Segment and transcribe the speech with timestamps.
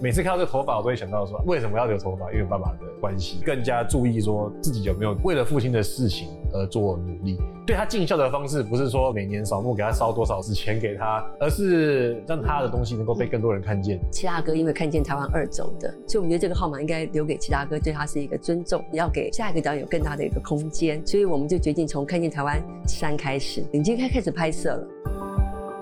[0.00, 2.30] 每次看到这个头发，我都会想到说，为什么要留头发？
[2.32, 7.36] 因为爸爸的关系，更加注意说自己有没有为了父亲的事情而做努力。
[7.66, 13.98] 对他尽孝的方式，不是说每年扫墓给他烧多少纸钱给他，而是让他的东西能够被更多人看见。
[14.12, 21.04] 七大哥因为看见台湾二走的，所以我们觉得这个号码应该留给齐大哥，对他是一个尊重，也要给下一个导演有更大的一个空间。
[21.04, 24.88] 所以我们就决定从看见台湾三开始，已经开开始拍摄了。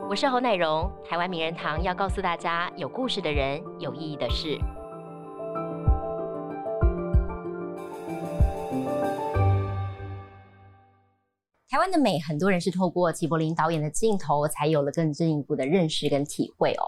[0.09, 4.57] 我是侯乃荣，台湾名人堂要告诉大家有故事的人，有意义的事。
[11.69, 16.87] 台湾的美，很多人是透过齐柏林导演的镜头，才有了更进一步的认识跟体会哦。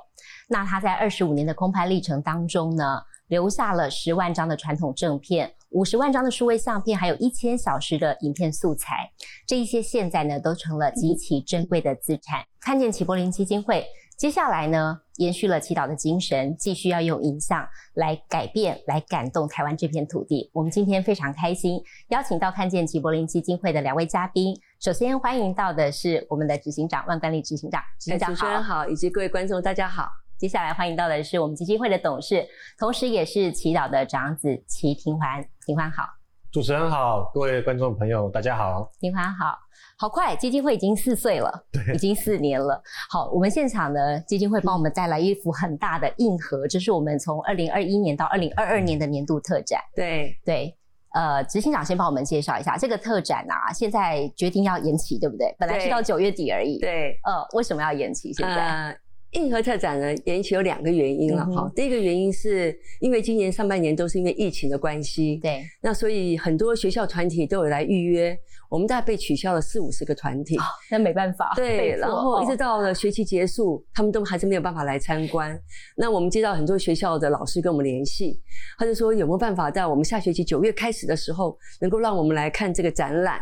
[0.48, 5.52] 那他在二十五年的空拍历程当中呢，留下了十万张的传统正片。
[5.70, 9.10] 五十万张的数位相片，还有一千小时的影片素材，
[9.46, 12.44] 这一些现在呢都成了极其珍贵的资产。
[12.60, 13.84] 看见齐柏林基金会，
[14.16, 20.50] 接下来呢延续了祈祷的精神，继续要用影像来改变、来感动台湾这片土地。
[20.54, 24.58] 我们今天非常开心，邀请到看见齐柏林基金会的两位嘉宾。
[24.80, 30.08] 首先欢迎到的是我们的执行长万冠丽执行长，执行长好，以及各位观众大家好。
[30.38, 32.46] 接下来欢迎到的是我们基金会的董事，
[32.78, 35.44] 同时也是祈祷的长子齐庭环。
[35.68, 36.02] 庭环好，
[36.50, 38.90] 主持人好，各位观众朋友大家好。
[39.00, 39.54] 林欢好，
[39.98, 42.82] 好快，基金会已经四岁了，对，已经四年了。
[43.10, 49.78] 好，我们现场呢基金会帮我们带来一幅很大的硬核，这是我们从二零二一年到二零二二年的年度特展。
[49.94, 50.74] 对对，
[51.12, 55.54] 呃，执行长先帮我们介绍一下这个特展啊，现在决定要延期，对不对？
[55.58, 56.78] 本来是到九月底而已。
[56.78, 58.32] 对，呃，为什么要延期？
[58.32, 58.98] 现在？
[59.32, 61.70] 硬核特展呢，延期有两个原因了哈。
[61.76, 68.34] 第一个原因是因为今年上半年都是因为疫情的关系，对，那所以很多学校团体都有来预约，
[68.70, 70.56] 我们大概被取消了四五十个团体，
[70.90, 71.52] 那没办法。
[71.54, 75.58] 对，然后一直到了学期结束，他们都还是没有办法来参观。
[75.96, 78.40] 那我们接到很多学校的老师跟我们联系，
[78.78, 83.38] 他就说有没有办法在我们下学期九月开始的时候，能够让我们来看这个展览？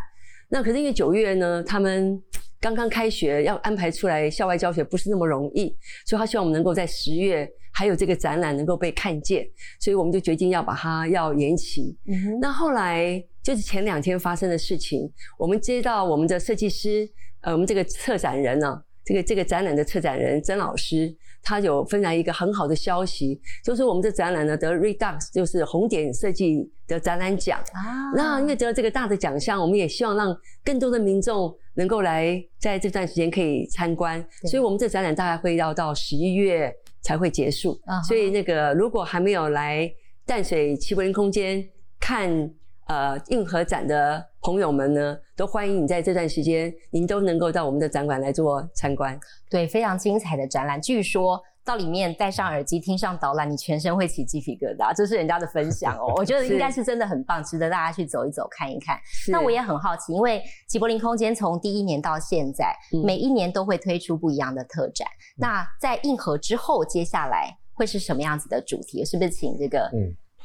[0.49, 2.21] 那可是因为九月呢，他们。
[2.67, 5.73] 刚刚开学要安排出来校外教学不是那么容易，
[6.05, 9.47] 所以他希望我们能够在十月还有这个展览能够被看见，
[9.79, 11.97] 所以我们就决定要把它要延期。
[12.41, 17.09] 那后来就是前两天发生的事情，我们接到我们的设计师，
[17.43, 21.17] 呃，我们这个策展人呢，这个这个展览的策展人曾老师。
[21.47, 28.11] 他有分享一个很好的消息，就是我们这展览呢得 Redux，就是红点设计的展览奖啊。
[28.17, 34.21] 那因为得了这个大的奖项，我们也希望让更多的民众能够来在这段时间可以参观。
[34.51, 37.81] 所以，我们这展览大概会要到十一月才会结束。
[38.09, 39.89] 所以，那个如果还没有来
[40.27, 41.65] 淡水奇柏林空间
[42.01, 42.51] 看。
[42.89, 49.19] 呃，硬核展的朋友们呢，都欢迎你在这段时间，您都能够到我们的展馆来做参观。
[49.51, 50.81] 对，非常精彩的展览。
[50.81, 56.15] 据说到里面戴上耳机听上导览，你全身会起鸡皮疙瘩，这是人家的分享哦。
[56.17, 58.97] 我觉得应该是真的很棒，值得大家去走一走、看一看。
[59.33, 62.73] 那我也很好奇，因为吉柏林空间从第一年到现在，
[63.05, 65.09] 每一年都会推出不一样的特展。
[65.37, 69.05] 那在硬核之后，接下来会是什么样子的主题？
[69.05, 69.91] 是不是请这个？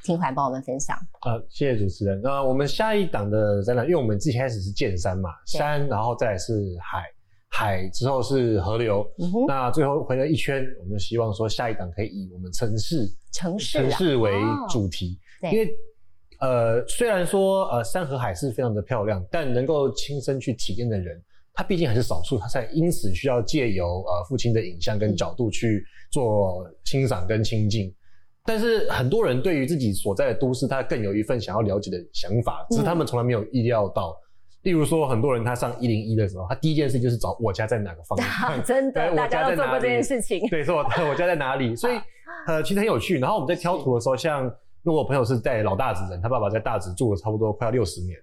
[0.02, 0.04] 嗯。
[0.04, 0.98] 听环帮我们分享。
[1.26, 2.20] 呃，谢谢主持人。
[2.22, 7.04] 那我们下一档的展览，因为我们之前开始是见山嘛，山，然后再是海，
[7.50, 9.06] 海之后是河流，
[9.48, 14.32] 那最后回了一圈，我们希望说下一档可以以我们城市、城市、城市为
[14.70, 15.20] 主题。
[15.52, 15.70] 因为
[16.40, 21.22] 呃，虽然说呃山和海是非常的漂亮，但能够亲身去体验的人，
[21.54, 27.94] 他毕竟还是少数，他才因此需要借由呃父亲的影像跟角度去做欣赏跟亲近。
[28.46, 34.18] 但是很多人对于自己所在的都市，他更有一份想要了解的想法，只是他们从来没有意料到。
[34.64, 38.62] 例如说，很多人他上一零一的时候，他第一件事就是找我家在哪个方向。
[38.66, 40.48] 真的，大家都做过这件事情。
[40.50, 41.94] 对，是我 我家在哪里，所以
[42.48, 43.20] 呃，其实很有趣。
[43.20, 48.16] 然后我们在挑图的时候，像因为我朋友是在老大直人，他爸爸在大直住了差不多快要六十年，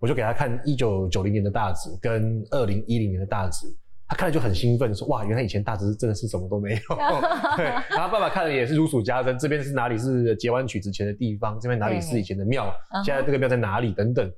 [0.00, 3.66] 我就给他看一九九零年的大直跟二零一零年的大直。
[4.08, 6.96] 他看了就很兴奋，说：“哇，原来以前大直真的是什么都没有。
[7.56, 12.72] ”对，然后爸爸看了也是如数家珍，这边是哪里是截弯曲之前的地方，这边哪里是以前的庙，
[13.04, 14.32] 现在这个庙在哪里等等，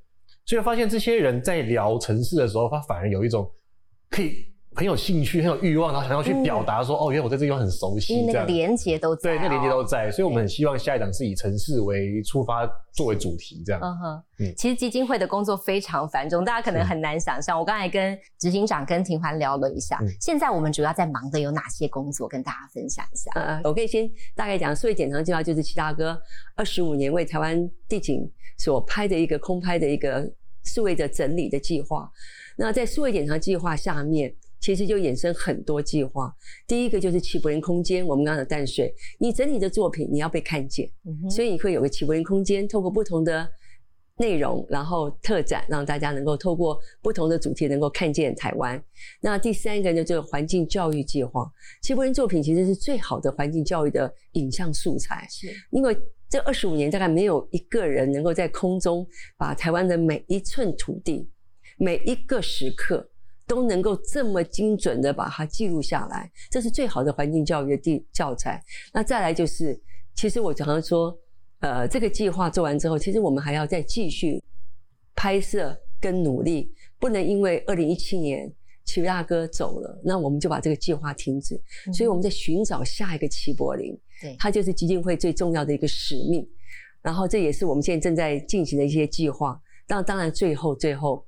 [0.46, 3.50] 所以发现这些人在聊城市的时候，他反而有一种
[4.10, 4.46] 可以。
[4.78, 13.80] 很有兴趣，很有欲望，然后想要去表达说：“哦，原来我在这地方很熟悉。”那个连接都在，对，那连接都在，所以我们很希望下一档是以城市为出发作为主题，这样。
[13.82, 17.58] 嗯哼，嗯，其实基金会的工作非常繁重，大家可能很难想象。
[17.58, 23.32] 我刚才跟执行长跟庭环聊了一下，现在我们主要在忙的有哪些工作，跟大家分享一下。
[23.34, 26.16] 呃，我可以先大概讲，数位典藏计划就是齐大哥
[26.54, 30.32] 二十五年为台湾地景所拍的一个空拍的一个
[30.62, 32.08] 数位的整理的计划。
[32.56, 34.32] 那在数位典藏计划下面。
[34.60, 36.34] 其实就衍生很多计划。
[36.66, 40.90] 第一个就是齐柏林空间，我们刚刚的淡水，你整体的作品你要被看见，
[41.30, 43.48] 所以你会有个齐柏林空间，透过不同的
[44.16, 48.82] 内容，然后特展，让大家能够透过不同的主题能够看见台湾。
[49.20, 51.48] 那第三个呢，就是环境教育计划。
[51.82, 55.96] 齐柏林作品其实是最好的环境教育的影像素材，是因为
[56.28, 59.06] 这二十五年大概没有一个人能够在空中
[59.36, 61.30] 把台湾的每一寸土地、
[61.78, 63.08] 每一个时刻
[63.48, 68.62] 都能够这么精准的把它记录下来，这是最好的环境教育的地教材。
[68.92, 69.80] 那再来就是，
[70.14, 71.18] 其实我常常说，
[71.60, 74.40] 呃，这个计划做完之后，其实我们还要再继续
[75.16, 78.52] 拍摄跟努力，不能因为二零一七年
[78.84, 81.58] 齐大哥走了，那我们就把这个计划停止。
[81.94, 83.98] 所以我们在寻找下一个齐柏林。
[84.20, 86.46] 对它就是基金会最重要的一个使命。
[87.00, 89.58] 然后这也是我们现在正在进行的一些计划。
[89.86, 91.24] 那当然，最后最后，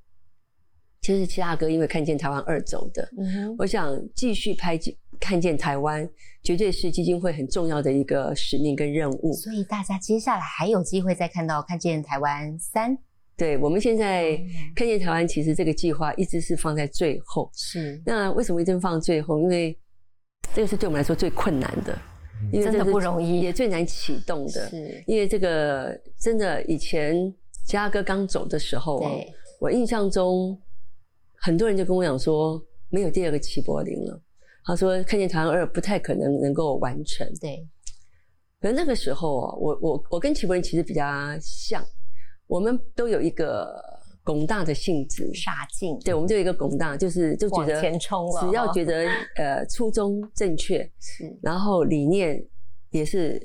[1.03, 4.79] 其实齐大哥因为看见台湾二走的，嗯，我想继续拍
[5.19, 6.09] 看见台湾，
[6.43, 9.33] 绝对是基金会很重要的一个使命跟任务。
[9.33, 12.97] 所以大家接下来还有机会再看到看见台湾三
[13.37, 17.51] 对我们现在嗯看见台湾，其实这个计划一直是放在最后。
[17.55, 19.39] 是那为什么一直放最后？
[19.41, 19.79] 因为
[20.55, 21.99] 这个是对我们来说最困难的，
[22.53, 24.69] 因为真的不容易也最难启动的。
[24.69, 27.35] 是，因为这个真的以前
[27.67, 29.11] 嘉哥刚走的时候啊，
[29.59, 30.59] 我印象中
[31.41, 34.23] 很多人就跟我讲说，没有第二个齐柏林了。
[34.65, 37.27] 他说看见台湾二不太可能能够完成。
[37.41, 37.67] 对，
[38.61, 41.03] 可是那个时候啊，我我我跟齐柏林其实比较
[41.41, 41.83] 像，
[42.47, 43.83] 我们都有一个
[44.23, 45.31] 拱大的性质。
[45.33, 52.47] 煞劲，对，我们就有一个拱大，就是就觉得前冲了只要觉得 呃初衷正确，是然后理念
[52.91, 53.41] 也是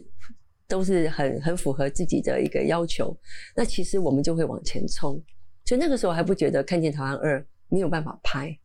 [0.68, 3.18] 都是很很符合自己的一个要求，
[3.56, 5.20] 那其实我们就会往前冲。
[5.64, 8.58] 所以那个时候还不觉得看见台湾二没有办法拍，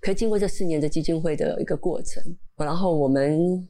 [0.00, 2.22] 可是经过这四年的基金会的一个过程，
[2.56, 3.68] 然后我们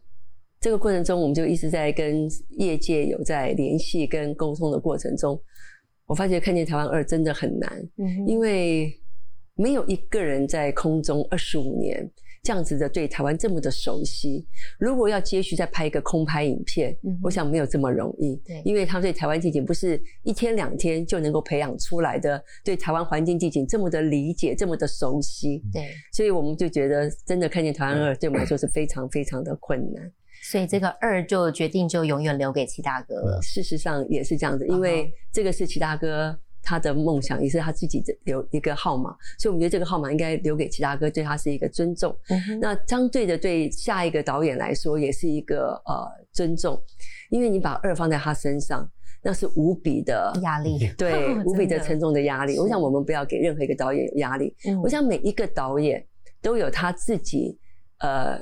[0.60, 5.40] 这个过程中，我们就一直在跟业界有在联系跟沟通的过程中，
[6.06, 8.92] 我发觉看见台湾二真的很难，嗯因为
[9.54, 12.10] 没有一个人在空中二十五年
[12.46, 14.46] 这样子的对台湾这么的熟悉。
[14.78, 18.36] 如果要接续再拍一个空拍影片，嗯我想没有这么容易。
[18.46, 30.12] 对因为他对台湾地景不是一天两天就能够培养出来的，对台湾环境地景这么的理解，这么的熟悉，对，所以我们就觉得真的看见台湾二对我们来说是非常非常的困难。
[30.44, 33.40] 所以这个二就决定就永远留给齐大哥了。
[33.42, 42.14] 事实上也是这样子，因嗯为这个是齐大哥他的梦想，也是他自己的留一个号码，所以我们觉得这个号码应该留给齐大哥，对他是一个尊重。
[42.28, 46.82] 嗯那相对的，对下一个导演来说，也是一个呃尊重，
[47.30, 48.90] 因为你把二放在他身上，
[49.22, 52.58] 那是无比的压力，对 无比的沉重的压力。
[52.58, 54.52] 我想我们不要给任何一个导演有压力。
[54.66, 54.82] 嗯。
[54.82, 56.04] 我想每一个导演
[56.42, 57.56] 都有他自己
[58.00, 58.40] 呃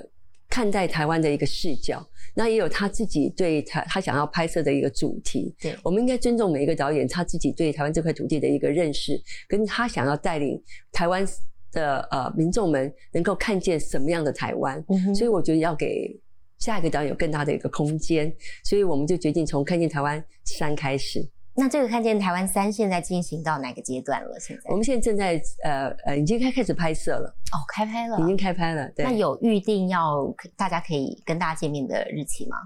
[0.55, 5.53] 看待台湾的一个视角，那也有他自己对台他想要拍摄的一个主题。
[5.61, 10.63] 对我们应该尊重每一个导演他自己对台湾这块土地的一个认识，跟他想要带领
[10.93, 11.27] 台湾
[11.73, 14.81] 的呃民众们能够看见什么样的台湾。
[15.13, 16.17] 所以我觉得要给
[16.61, 21.29] 下一个导演有更大的一个空间，所以我们就决定从看见台湾三开始。
[21.57, 24.39] 那这个看见台湾三现在进行到哪个阶段了？
[24.41, 28.27] 现在我们现在正在呃呃已经开开始拍摄了，哦，开拍了已。
[28.27, 28.91] 经开拍了。
[28.97, 32.57] 对，那有预定要大家可以跟大家见面的日期吗？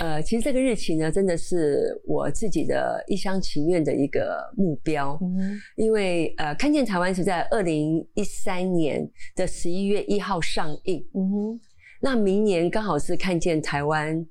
[0.00, 11.60] 呃，其实这个日期呢，真的是我自己的一厢情愿的一个目标，嗯因为呃，看见台湾是在二零一三年的十一月一号上映，嗯哼，
[12.02, 14.26] 那明年刚好是看见台湾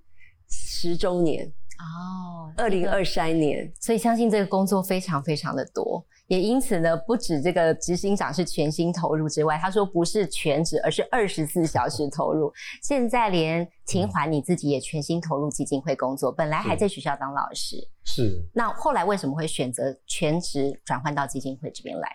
[0.49, 3.71] 十周年，哦，二零二三年。
[3.79, 12.51] 所以相信这个工作非常非常的多，也因此呢，不止这个执行长是全心投入之外，他说不是全职，而是二十四小时投入。
[12.83, 22.07] 现在连秦环你自己也全心投入基金会工作，本来还在学校当老师，是，那后来为什么会选择全职转换到基金会这边来？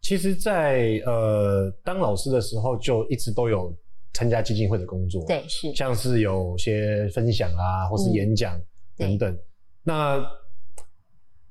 [0.00, 3.72] 其实在，呃当老师的时候，就一直都有
[4.12, 8.60] 参加基金会的工作，，对，是，像是有些分享啊，或是嗯演讲
[9.02, 9.38] 等等。
[9.84, 10.24] 那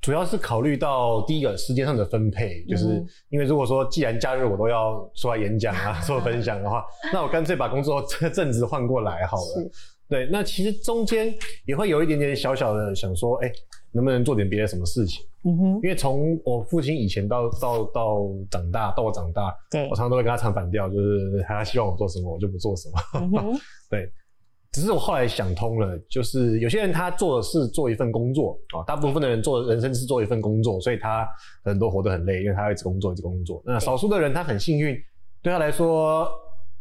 [0.01, 9.71] 主要是考虑到第一个时间上的分配，就是嗯因为如果说既然假日我都要出来演讲啊、 做分享的话，那我干脆把工作这阵子换过来好了。
[10.09, 11.33] 对，那其实中间
[11.65, 13.51] 也会有一点点小小的想说，哎、
[13.91, 15.23] 能不能做点别的什么事情？
[15.43, 18.17] 嗯哼，因为从我父亲以前到到到
[18.49, 23.53] 长大，到我长大，对我，常常都会跟他唱反调，就是他希望我做什么，我就不做什么。
[23.89, 24.11] 对，
[24.71, 31.27] 只是我后来想通了，就是有些人他做的是做一份工作啊、大部分的人做人生是做一份工作，所以他
[31.63, 33.61] 很多活得很累，因为他要一直工作一直工作。
[33.65, 34.95] 那少数的人他很幸运，
[35.41, 36.25] 对他来说，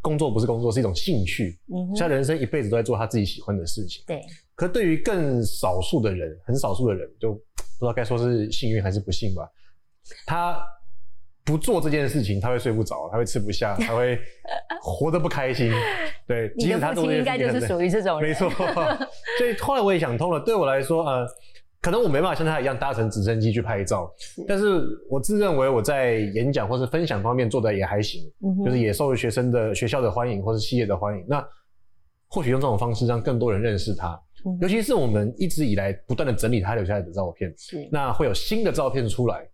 [0.01, 1.59] 工作不是工作，是一种兴趣。
[1.75, 4.05] 嗯哼他人生一辈子都在做他自己喜欢的事情。
[4.07, 7.41] 对，可对于更少数的人，很少数的人，就不
[7.81, 9.43] 知道该说是幸运还是不幸吧。
[10.27, 10.57] 他
[11.45, 14.19] 不做这件事情，他会睡不着，他会吃不下， 他会
[14.83, 15.73] 活得不开心。
[16.27, 18.49] 对，你即使他做这件的父亲应该就是属于这种人，没错。
[19.39, 21.27] 所以后来我也想通了，对我来说，呃，
[21.81, 24.09] 可能我没办法像他一样搭乘直升机去拍照，
[24.47, 31.25] 但是我自认为我在演讲或是分享方面做的也还行，嗯就是也受学生的学校的欢迎或是企业的欢迎。
[31.27, 31.45] 那
[32.29, 34.09] 或许用这种方式让更多人认识他，
[34.47, 37.53] 嗯尤其是我们一直以来不断的整理他留下来的照片，
[37.91, 39.49] 那会有新的照片出来。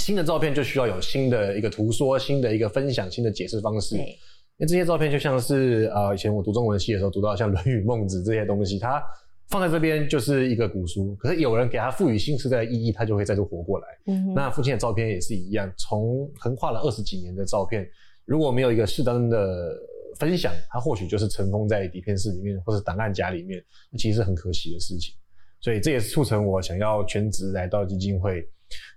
[0.00, 3.96] 新的照片就需要有新的一个图说、新的一个分享、新的解释方式。
[3.96, 4.16] 对，因
[4.58, 9.02] 为这些照片就像是呃，以前我读中文系的时候读到像《论语》《孟子》这些东西，它
[9.48, 13.86] 放在这边就是一个古书，可是有人给它赋予新时代的意义，它就会再度活过来。
[14.06, 17.88] 嗯那父亲的照片也是一样，从横跨了二十几年的照片，
[18.24, 19.72] 如果没有一个适当的
[20.18, 25.14] 分享，它或许就是尘封在底片室里面或者档案夹里面，那其实是很可惜的事情。
[25.60, 28.46] 所以这也是促成我想要全职来到基金会，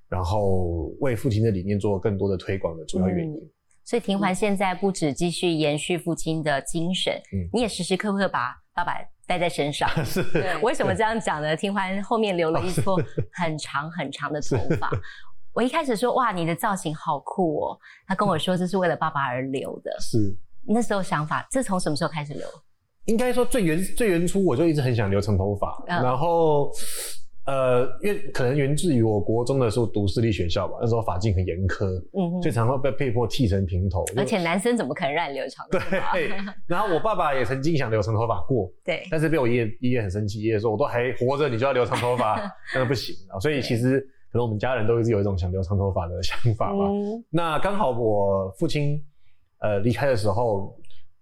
[0.09, 3.37] 然后为父亲的理念做更多的推广的主要原因。
[3.85, 8.93] 所以庭环现在不止继续延续父亲的精神，嗯你也时时刻刻把爸爸
[9.25, 9.89] 带在身上。
[10.05, 10.23] 是，
[10.61, 11.55] 为什么这样讲呢？
[11.55, 13.01] 庭环后面留了一撮
[13.33, 14.91] 很长很长的头发。
[15.53, 19.91] 我一开始说哇，你的造型好酷哦，他跟我说这是为了爸爸而留的。
[19.99, 20.37] 是。
[20.67, 22.47] 那时候想法，这从什么时候开始留？
[23.05, 26.71] 应该说最原最原初我就一直很想留长头发，嗯然后
[27.49, 34.05] 呃，因为可能源自于我国中的时候读私立学校吧，那时候法禁很严苛，嗯哼所以常常被被迫剃成平头。
[34.15, 36.11] 而且男生怎么可能让你留长头发？
[36.13, 36.29] 对，
[36.67, 42.39] 然后我爸爸也曾经想留长头发过，对但是被我爷爷爷爷很生气，爷爷说我都还活着，你就要留长头发，
[42.75, 43.39] 那不行啊。
[43.39, 43.99] 所以其实
[44.31, 46.85] 可能我们家人都一直有一种想留长头发的想法吧。
[46.85, 49.01] 嗯那刚好我父亲
[49.61, 50.78] 呃离开的时候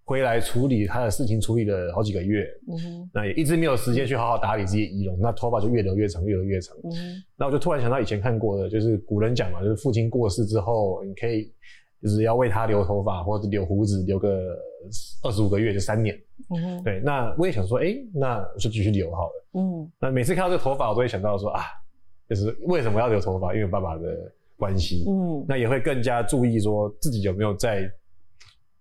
[0.08, 6.74] 回来处理他的事情，处理了好几个月，嗯那也一直没有时间去好好打理自己的仪容，那头发就越留越长，越留越长。
[6.84, 11.52] 嗯那我就突然想到以前看过的，就是古人讲嘛，就是父亲过世之后，你可以
[12.02, 14.56] 就是要为他留头发或者留胡子，留个
[15.24, 16.18] 二十五个月，就三年。
[16.56, 19.44] 嗯对，那我也想说，哎、那就继续留好了。
[19.60, 21.60] 嗯那每次看到这个头发，我都会想到说啊，
[22.30, 23.54] 就是为什么要留头发？
[23.54, 25.04] 因为爸爸的关系。
[25.06, 27.90] 嗯那也会更加注意说自己有没有在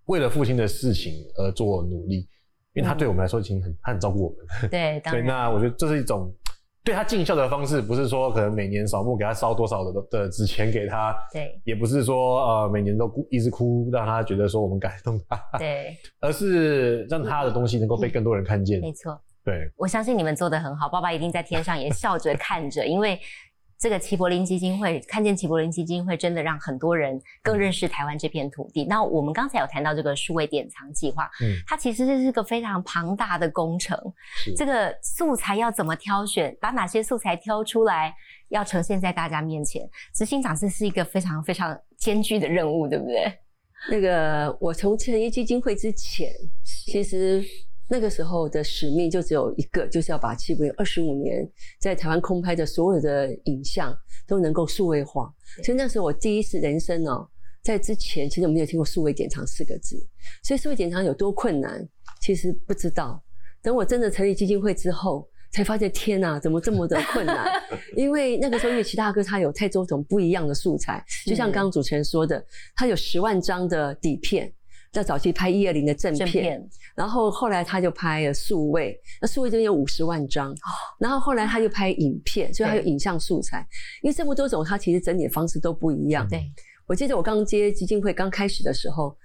[0.07, 2.27] 为了父亲的事情而做努力，
[2.73, 4.69] 因为他对我们来说已经很他很照顾我们。
[4.69, 6.33] 对，当对， 那我觉得这是一种
[6.83, 18.79] 对他尽孝的方式，不是说可能每年扫墓给他烧多少的的纸钱给他，对也不是说呃每年都哭一直哭让他觉得说我们感动他，对，而是让他的东西能够被更多人看见。
[18.79, 19.19] 没错。
[19.43, 23.17] 对，我相信你们做的很好，爸爸一定在天上也笑着看着，因为
[23.79, 28.85] 这个齐柏林基金会看见齐柏林基金会，真的让很多人更认识台湾这片土地。
[28.85, 33.97] 那我们刚才有谈到这个数位典藏计划，嗯，它其实是个非常庞大的工程。
[34.35, 38.13] 是这个素材要怎么挑选，把哪些素材挑出来，
[38.49, 43.31] 要呈现在大家面前，执行长这是一个非常非常艰巨的任务，对不对？
[43.91, 46.27] 那个我从成立基金会之前，
[46.85, 47.43] 其实
[47.89, 53.95] 那个时候的使命就只有一个，就是要把七百二十五年在台湾空拍的所有的影像
[54.27, 55.33] 都能够数位化。
[55.63, 57.27] 所以那时候我第一次人生哦，
[57.63, 59.95] 在之前其实我没有听过数位典藏四个字，
[60.43, 61.87] 所以数位典藏有多困难，
[62.21, 63.23] 其实不知道。
[63.61, 67.45] 等我真的成立基金会之后，才发现天哪，怎么这么的困难？
[67.95, 74.53] 因为那个时候，因为齐大哥他有太多种不一样的素材，就像刚刚主持人说的，他有十万张的底片，
[74.91, 80.55] 在早期拍一二零的正片，正片然后后来他就拍了数位，那数位这边有五十万张，
[80.99, 83.67] 然后后来他就拍影片，所以他有影像素材。
[84.01, 86.27] 因为这么多种，他其实整理的方式都不一样。
[86.27, 86.51] 对，
[86.87, 89.15] 我记得我刚接基金会刚开始的时候，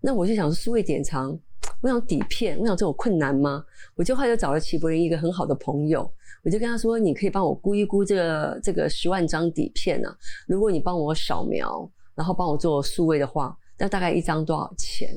[0.00, 1.38] 那我就想说数位典藏，
[1.80, 3.64] 我想底片，我想这有困难吗？
[3.94, 6.10] 我就后来就找了齐柏林一个很好的朋友，
[6.42, 10.14] 我就跟他说，你可以帮我估一估这个这个十万张底片啊，
[10.46, 15.08] 如果你帮我扫描，然后帮我做数位的话，那大概一张多少钱？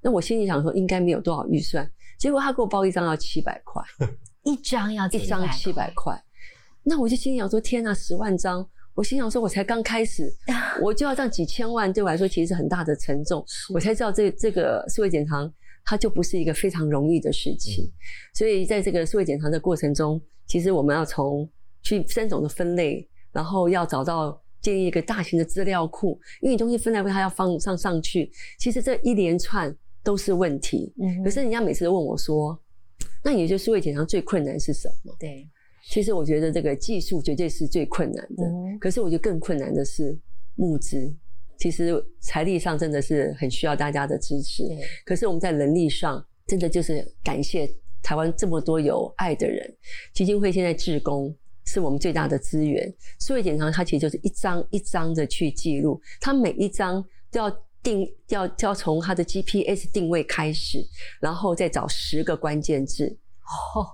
[0.00, 3.82] 那我心里想说应该没有多少预算，结果他给我报一张要七百块，
[4.44, 6.22] 一张要一张七百块，
[6.82, 8.68] 那我就心里想说天呐，十万张。
[8.94, 10.32] 我心想说，我才刚开始，
[10.80, 13.44] 我就要这样几千万，对我来说其实是很大的沉重。
[13.74, 15.52] 我才知道这这个数位检查，
[15.84, 17.90] 它就不是一个非常容易的事情。
[18.34, 21.50] 所以在这个数位检查的过程中，其实我们要从
[21.82, 30.90] 去三种的分类，然后要找到建立一个大型的资料库，因为你东西分来分它要放上上去，其实这一连串都是问题。
[30.98, 32.58] 嗯可是人家每次都问我说，
[33.22, 35.14] 那你觉得数位典藏最困难是什么？
[35.20, 35.46] 对，
[35.90, 40.18] 其实我觉得这个技术绝对是最困难的，嗯可是我觉得更困难的是
[40.54, 41.14] 募资。
[41.58, 44.66] 其实财力上真的是很需要大家的支持。
[44.66, 47.70] 对，可是我们在能力上，真的就是感谢
[48.02, 49.72] 台湾这么多有爱的人。
[50.12, 52.92] 基金会现在志工是我们最大的资源。
[53.20, 57.50] 数位典藏它其实就是一张一张的去记录，它每一张都要
[57.82, 60.78] 定，要就要从它的 GPS 定位开始，
[61.20, 63.16] 然后再找十个关键字。
[63.76, 63.84] 哦，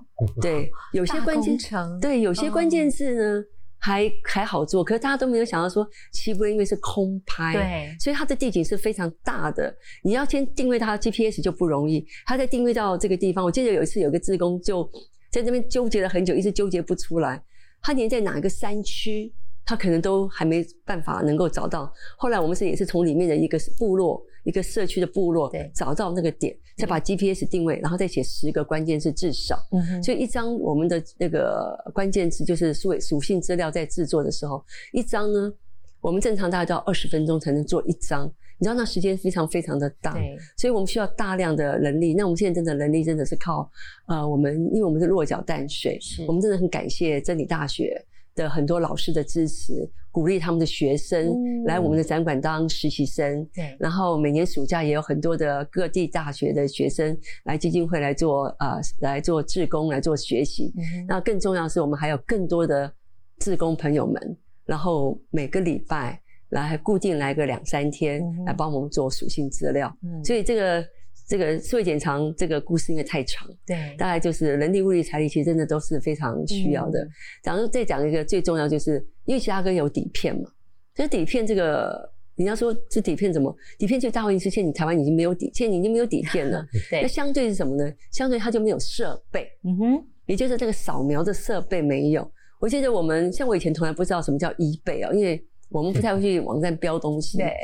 [0.41, 1.59] 对，有些关键
[2.01, 3.45] 对，有些关键字呢、
[3.79, 9.75] 还还好做，可是大家都没有想到说，齐柏林因为是空拍，对所以它的地景是非常大的。
[10.05, 13.45] 你要先定位它的 GPS 就不容易，它再定位到这个地方。
[13.45, 14.89] 我记得有一次有个志工就
[15.33, 17.43] 在这边纠结了很久，一直纠结不出来，
[17.83, 19.33] 他连在哪一个山区，
[19.65, 21.93] 他可能都还没办法能够找到。
[22.17, 24.23] 后来我们是也是从里面的一个部落。
[24.43, 29.55] 一个社区的部落对，找到那个点，再把 GPS 定位，然后再写十个关键字至少。
[29.71, 35.53] 嗯哼，所以一张我们的那个关键词就是属属性资料在制作的时候，一张呢，
[36.01, 40.15] 我们正常大概都要二十分钟才能做一张，你知道那时间非常非常的大，
[40.55, 42.13] 所以我们需要大量的人力。
[42.13, 43.69] 那我们现在真的人力真的是靠
[44.07, 53.43] 呃我们，因为我们是落脚淡水，是我们真的很感谢真理大学的很多老师的支持，鼓励他们的学生嗯来我们的展馆当实习生。
[53.55, 60.71] 对，然后每年暑假也有很多的各地大学的学生来基金会来做呃来做志工来做学习。
[60.77, 62.93] 嗯那更重要的是，我们还有更多的
[63.39, 64.37] 志工朋友们，
[64.67, 69.95] 然后每个礼拜来固定来个两三天来帮我们做属性资料。
[70.03, 70.85] 嗯所以这个
[71.27, 77.11] 这个社会检查这个故事因为太长，对，大概就是人力、物力、财力，其实真的都是非常需要的嗯。
[77.43, 80.51] 讲后再讲一个最重要，就是因为其他歌有底片嘛，
[80.95, 82.11] 所以底片这个。
[82.37, 83.55] 你要说这底片怎么？
[83.77, 86.65] 底片就大问题是现在你台湾已经没有底，现在已经没有底片了。
[86.91, 87.93] 那，相对是什么呢？
[88.13, 92.33] 相对它就没有设备，嗯哼，也就是这个扫描的设备没有。
[92.59, 97.39] 我记得我们像我以前从来不知道什么叫 eBay 啊，因为我们不太会去网站标东西。
[97.39, 97.55] 对，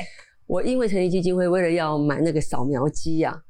[0.46, 3.42] 我因为成立基金会，为了要买那个扫描机呀、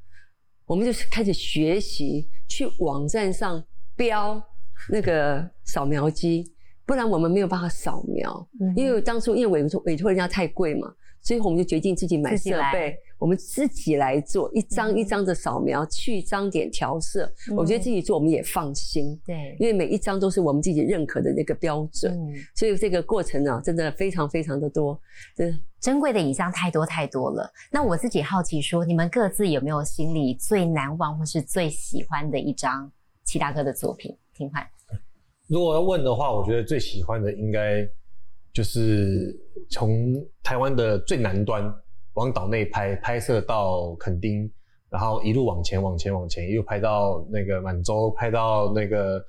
[0.65, 3.63] 我们就开始学习去网站上
[3.95, 4.43] 标
[4.91, 6.53] 那个扫描机，
[6.85, 8.49] 不然我们没有办法扫描。
[8.61, 10.93] 嗯因为当初因为委托委托人家太贵嘛，
[11.27, 17.27] 所以我们就决定自己买设备，我们自己来做一张一张的扫描，去张点调色。
[17.51, 24.97] 嗯我觉得自己做我们也放心，对，因为每一张都是我们自己认可的那个标准，嗯，所以这个过程呢、真的非常非常的多。
[25.35, 27.51] 这珍贵的影像太多太多了。
[27.73, 32.89] 那我自己好奇说，你们各自有没有心里最难忘或是最喜欢的一张
[33.25, 34.17] 齐大哥的作品？
[34.33, 34.65] 听看，
[35.49, 37.85] 如果要问的话，我觉得最喜欢的应该
[38.57, 39.39] 就是
[39.69, 41.71] 从台湾的最南端
[42.15, 44.51] 往岛内拍，拍摄到垦丁，
[44.89, 49.23] 然后一路往前往前往前，一路拍到那个满洲，拍到那个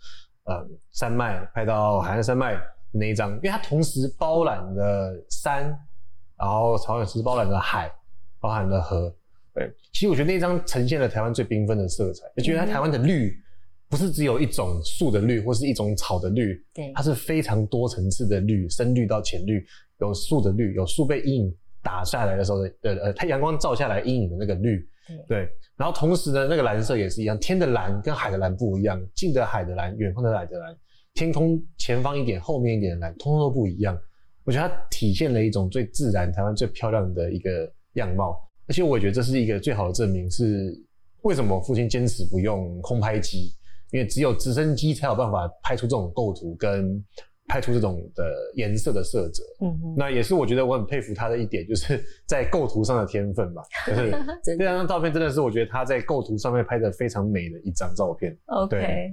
[0.46, 2.58] 呃山脉，拍到海岸山脉
[2.90, 5.78] 那一张，因为它同时包揽了山，
[6.40, 7.92] 然后同时包揽了海，
[8.40, 9.14] 包含了河。
[9.54, 13.38] 对，其实我觉得那张呈现了台湾最缤纷的色彩，就觉得它台湾的绿
[13.90, 16.92] 不是只有一种树的绿，或是一种草的绿，对。
[16.94, 19.66] 它是非常多层次的绿，深绿到浅绿，
[20.00, 25.18] 有树的绿，有树被阴影打下来的时候的呃呃，太阳光照下来阴影的那个绿，对。
[25.28, 30.76] 对，然后同时呢，那个蓝色也是一样，天的蓝跟海的蓝不一样，近的海的蓝，远方的海的蓝，
[31.14, 33.98] 天空前方一点，后面一点的蓝，通通都不一样。
[34.44, 40.74] 我觉得它体现了一种最自然、台湾最漂亮的一个样貌，而且我也觉得这是一个最好的证明，是
[41.24, 43.52] 为什么我父亲坚持不用空拍机，
[43.92, 47.04] 因为只有直升机才有办法拍出这种构图跟
[47.48, 48.24] 拍出这种的
[48.56, 49.42] 颜色的色泽。
[49.62, 53.62] 嗯，那也是我觉得我很佩服他的一点，就是在构图上的天分吧。
[53.88, 54.12] 就是
[54.44, 58.38] 真这张照片真的是我觉得他在构图上面拍的非常美的一张照片。
[58.48, 59.12] OK，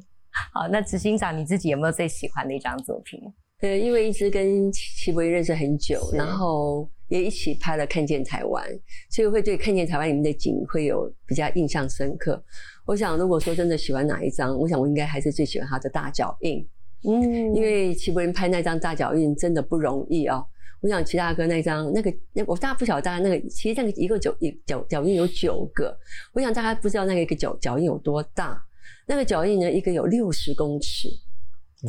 [0.52, 3.20] 好，那执行长你自己有没有最喜欢的一张作品？
[3.60, 8.68] 对，因为一直跟齐齐博认识很久，然后也一起拍了《看见台湾》，
[9.08, 12.42] 所以会对《看见台湾》里面的景会有比较印象深刻。
[12.86, 16.66] 我想，如果说真的喜欢哪一张，我想我应该还是最喜欢他的大脚印，
[17.06, 20.44] 嗯因为齐柏林拍那张大脚印真的不容易啊、
[20.80, 25.96] 我想齐大哥那张那个那我大家不晓得，大家那个其实那个一个脚一脚脚印有九个，
[26.34, 28.62] 我想大家不知道那个一个脚脚印有多大。
[29.06, 31.08] 那个脚印呢，一个有六十公尺，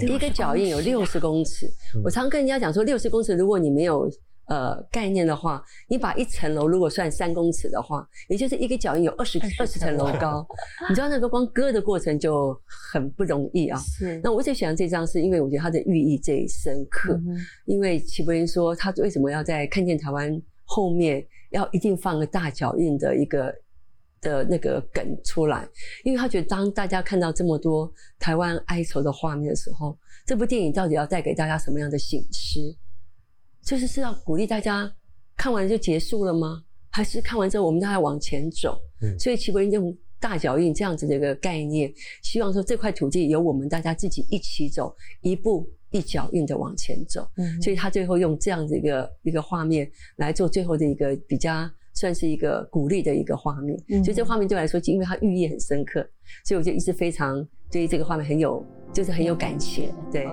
[0.02, 1.66] 一个脚印有六十公尺。
[1.94, 4.10] 嗯我常跟人家讲说，六十公尺，如果你没有
[4.48, 10.46] 呃概念的话，你把一层楼如果算三公尺的话，也就是一个脚印有二十二十层楼高，
[10.90, 13.80] 你知道那个光割的过程就很不容易啊。
[13.80, 17.14] 是那我最喜欢这张，是因为我觉得它的寓意最深刻。
[17.14, 23.54] 嗯因为齐柏林说，他为什么要在看见台湾后面要一定放个大脚印的一个
[24.22, 25.68] 的那个梗出来？
[26.04, 32.60] 因为他觉得当大家看到这么多台湾哀愁的画面的时候，这部电影到底要带给大家什么样的醒思？
[33.66, 34.90] 就是是要鼓励大家
[35.36, 36.64] 看完就结束了吗？
[36.92, 38.78] 还是看完之后我们都还往前走？
[39.02, 41.92] 嗯所以齐柏林用大脚印这样子的一个概念，
[42.24, 47.28] 希望说这块土地由我们大家自己一起走，一步一脚印的往前走。
[47.36, 53.78] 嗯所以他最后用这样子一个一个画面来做最后的一个比较算是一个鼓励的一个画面。
[53.90, 56.08] 嗯所以这画面对我来说，因为它寓意很深刻，
[56.46, 59.92] 所以我就一直非常对于这个画面很有，就是很有感情。
[60.12, 60.26] 对。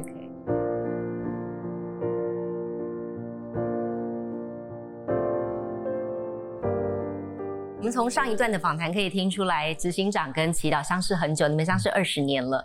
[7.93, 12.65] 们从上一段的访谈可以听出来，执行长跟祈祷相识很久，你们相识二十年了。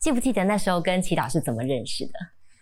[0.00, 2.12] 记不记得那时候跟祈祷是怎么认识的？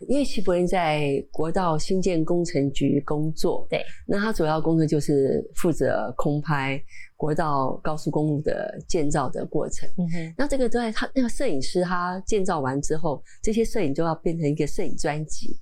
[0.09, 6.83] 因为齐柏林在国道新建工程局工作，对，那他主要工作就是负责空拍
[7.17, 9.89] 国道高速公路的建造的过程。
[9.97, 15.57] 嗯哼，那这个都在他那个摄影师他建造完之后，这些摄影就要变成一个摄影专辑。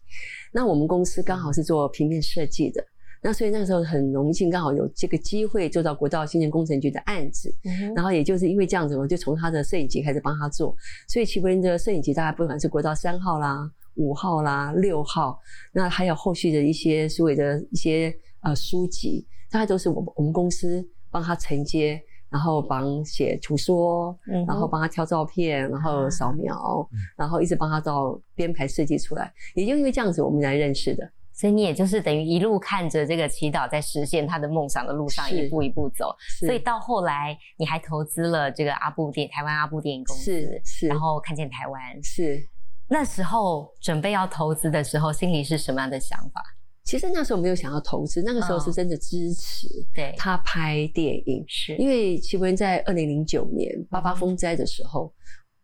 [0.51, 2.83] 那我们公司刚好是做平面设计的，
[3.21, 7.53] 那所以那个时候很荣幸，刚好有这个机会做到国道新建工程局的案子。
[7.65, 10.75] 嗯然后也就是因为这样子，我就从他的摄影集开始帮他做，
[11.09, 15.39] 所以齐柏林的摄影集大概不管是国道三号啦、五号啦、六号，
[15.73, 22.01] 那还有后续的一些所谓的一些呃书籍，大概都是我们我们公司帮他承接，
[22.31, 31.11] 然后帮写图说，嗯然后帮他挑照片，然后扫描，然后一直帮他到编排设计出来，也就因为这样子，我们才认识的。
[31.39, 41.81] 所以你也就是等于一路看着这个祈祷在实现他的梦想的路上一步一步走，所以到后来你还投资了这个阿布电台湾阿布电影公司是，是，然后看见台湾。
[42.03, 42.43] 是。
[42.89, 46.43] 那时候准备要投资的时候，心里是什么样的想法？
[46.83, 51.45] 其实那时候没有想要投资，那个时候是嗯真的支持对，他拍电影。
[51.47, 55.13] 是因为齐柏林在二零零九年八八风灾的时候，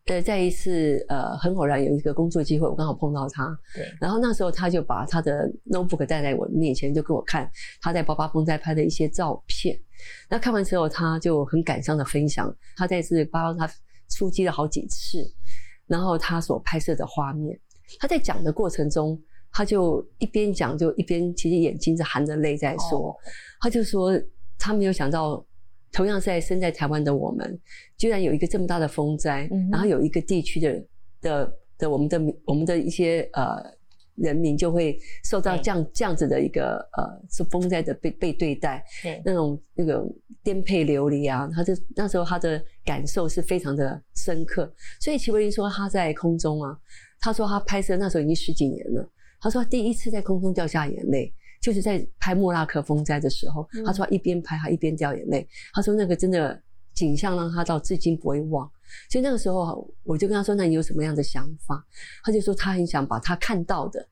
[0.07, 9.79] 呃，在一次呃很偶然有一个工作机会，我刚好碰到他，对，然后那时候他就把他的 notebook 带在我面前，就给我看他在八八风灾拍的一些照片。
[10.29, 13.75] 那看完之后，他就很感伤的分享他在这八八他
[14.11, 15.25] 出击了好几次，
[15.87, 17.59] 然后他所拍摄的画面。
[17.99, 19.19] 他在讲的过程中，
[19.51, 23.17] 他就一边讲就一边其实眼睛是含着泪在说，哦
[23.59, 24.13] 他就说
[24.59, 25.43] 他没有想到，
[25.95, 27.59] 同样在身在台湾的我们，
[27.97, 30.85] 居然有一个这么大的风灾，嗯然后有一个地区的
[31.23, 33.63] 的的我们的民我们的一些呃
[34.17, 40.05] 人民就会受到这样这样子的一个呃是风灾的被被对待，对，那种那个
[40.43, 44.71] 颠沛流离啊，他就那时候他的感受是非常的深刻。
[45.01, 46.77] 所以齐柏林说他在空中啊，
[47.21, 49.09] 他说他拍摄那时候已经十几年了，
[49.41, 51.33] 他说他第一次在空中掉下眼泪。
[51.65, 55.49] 就是在拍莫拉克风灾的时候，嗯他说他一边拍他一边掉眼泪。
[55.73, 58.71] 他说那个真的景象让他到至今不会忘。
[59.09, 61.83] 所以那个时候我就跟他说：“那你有什么样的想法？”
[62.23, 64.07] 他就说他很想把他看到的，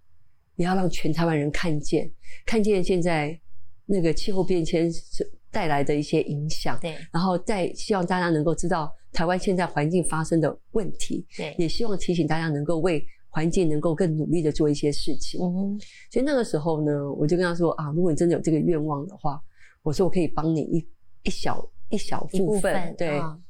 [0.56, 2.10] 也要让全台湾人看见，
[2.46, 3.38] 看见现在
[3.84, 15.40] 那个气候变迁是带来的一些影响，对，然后再希望大家能够知道台湾现在环境发生的问题，对，也希望提醒大家能够为环境能够更努力的做一些事情。
[15.42, 19.42] 嗯，所以那个时候呢，我就跟他说啊，如果你真的有这个愿望的话，
[19.82, 20.88] 我说我可以帮你一
[21.22, 23.42] 一小一小一部部分，分对，嗯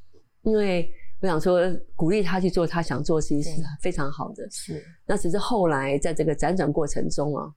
[0.44, 0.88] 因为
[1.20, 1.60] 我想说
[1.94, 4.48] 鼓励他去做他想做的事情是非常好的。
[4.50, 7.52] 是，那只是后来在这个辗转过程中啊，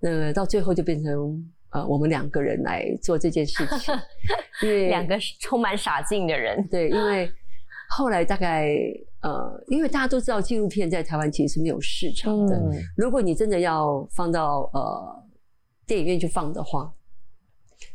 [0.00, 3.94] 那到最后就变成呃我们两个人来做这件事情，
[4.62, 7.30] 因为两个充满傻劲的人，对，因为
[7.88, 8.68] 后来大概
[9.22, 15.24] 呃，因为大家都知道纪录片在台湾其实是没有市场的，嗯，如果你真的要放到呃
[15.86, 16.92] 电影院去放的话，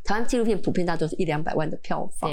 [0.04, 2.32] 台湾纪录片普遍大多是一两百万的票房。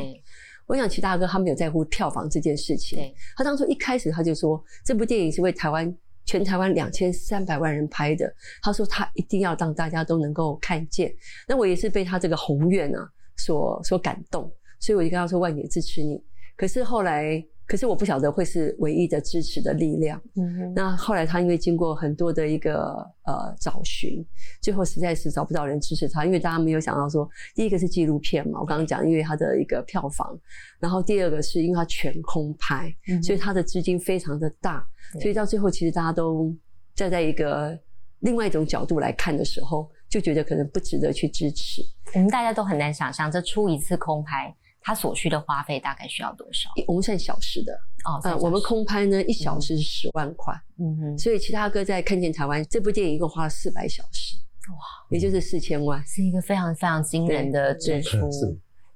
[0.67, 5.93] 我想齐大哥他没有在乎票房这件事情，他当初一开始他就说这部电影是为台湾
[6.25, 11.13] 全台湾两千三百万人拍的，他说他一定要让大家都能够看见。
[11.49, 16.23] 那我也是被他这个宏愿啊所所感动，所以我就跟他说万姐支持你。
[16.57, 20.21] 可是后来，可是我不晓得会是唯一的支持的力量。
[20.35, 24.27] 嗯哼，那后来他因为经过很多的一个呃找寻，
[24.61, 30.37] 最后实在是找不到人支持他，因为大家没有想到说，第一个是纪录片嘛，我刚刚讲，因为它的一个票房，
[30.81, 34.85] 然后第二个是因为它全空拍，嗯所以它的资金非常的大，
[35.21, 36.53] 所以到最后其实大家都
[36.97, 37.79] 站在一个
[38.19, 41.83] 另外一种角度来看的时候，就觉得可能不值得去支持。
[42.15, 44.53] 我们大家都很难想象，这出一次空拍，
[44.91, 46.69] 它所需的花费大概需要多少？
[46.89, 47.73] 我们算小时的，
[48.05, 54.37] 哦，呃，我们，空拍呢一小时是十万块，嗯哼，所以其他哥在看见台湾这部电影一共花了四百小时，
[54.71, 54.77] 哇，
[55.09, 56.05] 也就是四千万。
[56.05, 58.19] 是一个非常非常惊人的支出，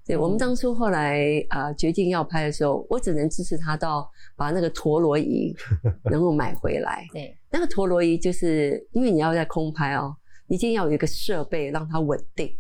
[0.05, 5.55] 对，我们当初后来啊、呃决定要拍的时候，我只能支持他到把那个陀螺仪
[6.11, 7.07] 能够买回来。
[7.15, 10.13] 对，那个陀螺仪就是因为你要在空拍哦，
[10.49, 12.53] 一定要有一个设备让它稳定。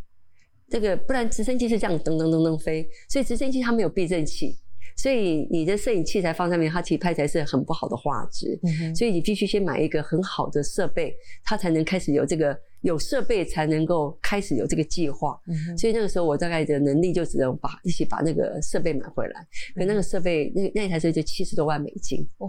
[0.68, 4.56] 这个不然直升机是这样噔噔噔噔飞，所以直升机它没有避震器。
[4.96, 8.56] 所以你的摄影器材放上面，它其实拍起来是很不好的画质。
[8.62, 11.12] 嗯所以你必须先买一个很好的设备，
[11.44, 15.36] 它才能开始有这个有设备才能够开始有这个计划。
[15.48, 19.44] 哼，所以那个时候我大概的能力就只能把一起把那个设备买回来。
[19.74, 22.24] 可那个设备那那台车就七十多万美金。
[22.38, 22.48] 哇，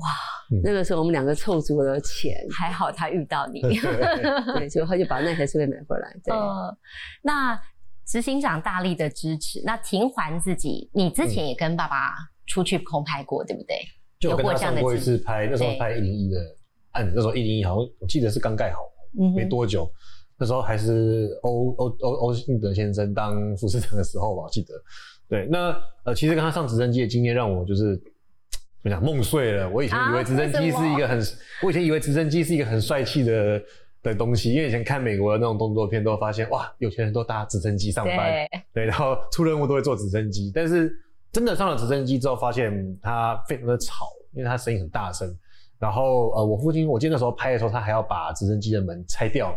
[0.64, 3.60] 那个时候我们两个凑足了钱，还好他遇到你。
[3.62, 6.16] 对，所以他就把那台设备买回来。
[6.24, 6.78] 对，呃，
[7.24, 7.60] 那
[8.06, 12.14] 执行长大力的支持，那庭环自己，你之前也跟爸爸
[12.46, 13.78] 出去空拍过，对不对？
[14.20, 16.40] 有过这样的经次拍，那时候拍一零一的
[16.92, 18.80] 案子，那时候一零一好像我记得是刚盖好，
[19.20, 19.92] 嗯没多久，
[20.38, 24.74] 那时候还是欧欧欧欧信德先生当副市长的时候吧，我记得。
[25.28, 29.70] 对，那呃，其实跟他上直升机的经验让我就是怎么讲梦碎了。
[29.70, 31.20] 我以前以为啊直升机是一个很，
[31.64, 33.60] 我以前以为直升机是一个很帅气的
[34.14, 40.92] 的东西，因为以前看美国的那种动作片都发现哇，有钱人都搭直升机上班，对，对，然后出任务都会坐直升机，但是
[41.32, 45.28] 真的上了直升机之后，发现它非常的吵，因为它声音很大声。
[45.78, 49.54] 然后呃，我父亲我记得那时候拍的时候，他还要把直升机的门拆掉，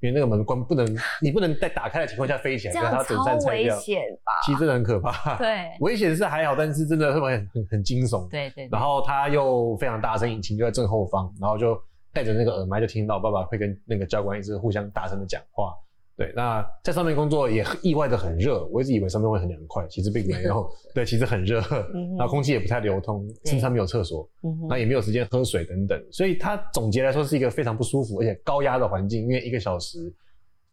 [0.00, 0.84] 因为那个门关不能，
[1.22, 3.76] 你不能在打开的情况下飞起来，这所以他样超整扇拆掉。
[3.76, 4.32] 危险吧？
[4.44, 5.36] 其实真的很可怕。
[5.38, 8.28] 对危险是还好，但是真的会很很很惊悚。
[8.28, 11.80] 对对，对然后他又非常大声，引擎就在正后方，然后就
[12.12, 15.72] 带着那个耳麦就听到爸爸会跟那个教官一直互相大声的讲话。
[16.16, 20.70] 对，那在上面工作也意外的很热，我一直以为上面会很凉快，其实并没有。
[20.94, 21.62] 对，其实很热，
[21.94, 29.98] 嗯然后空气也不太流通，甚至他没有厕所，嗯那也没有时间喝水等等，所以他总结来说是一个非常不舒服而且高压的环境，因为一个小时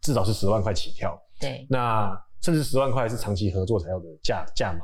[0.02, 4.80] 至少是十万块起跳，对，那甚至十万块是长期合作才有的价价码，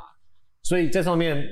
[0.63, 1.45] 所以在上面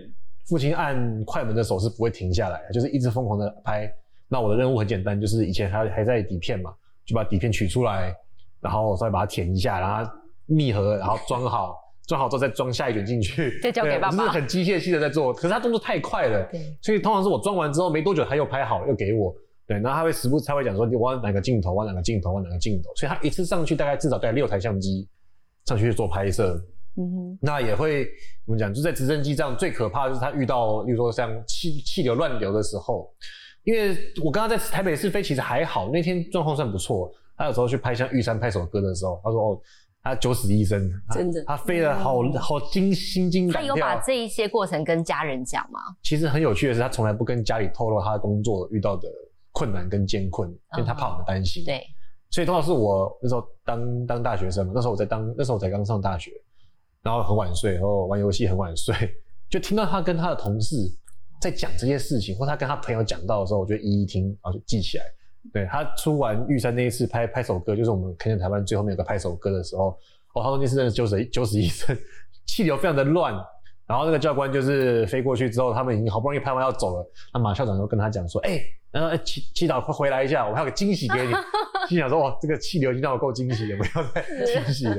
[0.49, 3.93] 父亲按快门的手是不会停下来，就是一直疯狂的拍。
[4.33, 6.73] 那我的任务很简单，就是以前还还在底片嘛，
[7.05, 8.14] 就把底片取出来，
[8.62, 10.11] 然后稍微把它填一下，然后
[10.47, 15.35] 密合，然后装好，装好之后再装下一卷进去，再交给对爸爸就是很机械性的在做。
[15.35, 19.35] 可是他动作太快了，对，所以通常是我装完之后没多久他又拍好又给我，
[19.66, 25.07] 对，然后他会时不时他会讲说我要哪个镜头，我要哪个镜头，我要哪个镜头，所以他一次上去大概至少带六台相机
[25.66, 26.55] 上去做拍摄，
[26.97, 28.05] 嗯哼，那也会
[28.47, 28.73] 怎么讲？
[28.73, 33.12] 就在直升机上最可怕的就是他遇到，例如说像气气流乱流的时候，
[33.64, 37.12] 因为我刚刚在台北市飞其实还好，那天状况算不错。
[37.37, 39.61] 他有时候去拍像玉山拍首歌的时候，他说哦，
[40.03, 43.68] 他九死一生，他真的他飞得好好惊心惊他胆他。
[43.68, 45.81] 有把这一些过程跟家人讲吗？
[46.03, 49.09] 其实很有趣的是，他从来不跟家里透露他的工作遇到的
[49.53, 51.64] 困难跟艰困，因为他怕我们担心。
[51.64, 51.83] 对，
[52.31, 56.31] 所以通常是我那时候当当大学生嘛，那时候我在当，那时候我才刚上大学，
[57.03, 58.94] 然后很晚睡，然后玩游戏很晚睡，
[59.48, 60.77] 就听到他跟他的同事
[61.43, 65.05] 在讲这些事情，或他跟他朋友讲到的时候，我就一一听，然后就记起来。
[65.53, 69.89] 对他出完玉山那一次拍拍手歌，就是我们看见台湾最后面有个拍手歌的时候，
[70.35, 71.99] 哦，他说那次真的九死九死一生，
[72.47, 73.35] 气流非常的乱。
[73.85, 81.33] 然后那个教官就是飞过去之后，他们已经好不容易拍完要走了，那马校长就跟他讲说：“哎、然后哎祈祈祷快回来一下，我还有个惊喜给你。
[81.89, 84.97] ”心想说：“哇，这个气流已经让我够惊喜了，不要再 惊喜了。”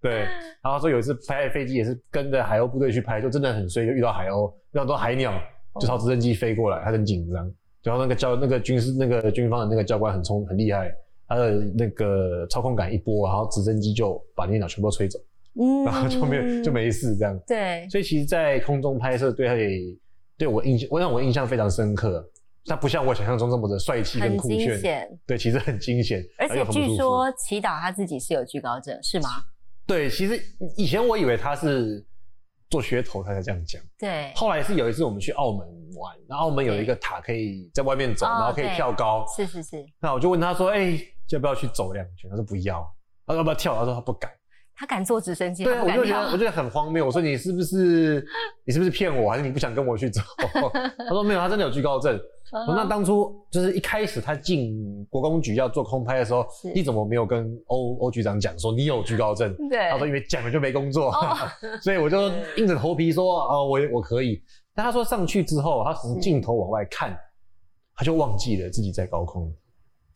[0.00, 0.26] 对，
[0.62, 5.32] 然后说有一次拍飞机也是跟着海鸥部队去拍，就真的很衰，就遇到海鸥，遇到很多海鸟，
[5.80, 7.52] 就朝直升机飞过来，他很紧张。
[7.82, 10.92] 然后那个教那个军事那个军方的那个教官很聪很厉害，
[11.26, 15.18] 他的那个操控杆一拨，然后直升机就把那些鸟全部都吹走，
[15.60, 17.38] 嗯然后就没有就没事这样。
[17.46, 19.68] 对，所以其实，在空中拍摄对他也
[20.38, 22.24] 对我印象，我让我印象非常深刻。
[22.64, 25.18] 它不像我想象中这么的帅气跟很惊酷炫，险。
[25.26, 29.30] 对，其实很惊险，而且据说祈祷他自己是有惧高症，是吗？
[29.84, 30.40] 对，其实
[30.76, 32.06] 以前我以为他是
[32.72, 33.82] 做噱头，他才这样讲。
[33.98, 39.26] 对，后来是有一次我们去澳门玩，然后澳门有一个塔可以在外面走，哦然后可以跳高。
[39.36, 42.80] 是是是，那我就问他说：“哎、要不要去走两圈？”他说：“不要。”
[43.26, 44.32] 他说：“要不要跳？”他说：“他不敢。”
[44.74, 46.38] 他敢坐直升机，对，我就觉得我。
[46.38, 47.06] 觉得很荒谬。
[47.06, 48.24] 我说你是不是
[48.64, 50.20] 你是不是骗我，还是你不想跟我去走？
[50.98, 52.16] 他说没有，他真的有惧高症。
[52.16, 52.20] 嗯
[52.54, 54.76] 我说那当初就是一开始他进
[55.08, 59.54] 国公局要做空拍的时候，你怎么没有跟欧欧局长讲说你有惧高症？
[59.70, 61.38] 对，他说因为讲了就没工作，哦
[61.80, 64.42] 所以我就 硬着头皮说哦我我可以。
[64.74, 67.16] 但他说上去之后，他只是镜头往外看，
[67.94, 69.50] 他就忘记了自己在高空，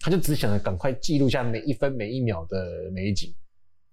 [0.01, 2.59] 他就只想着赶快记录下每一分每一秒的
[2.92, 3.35] 美景。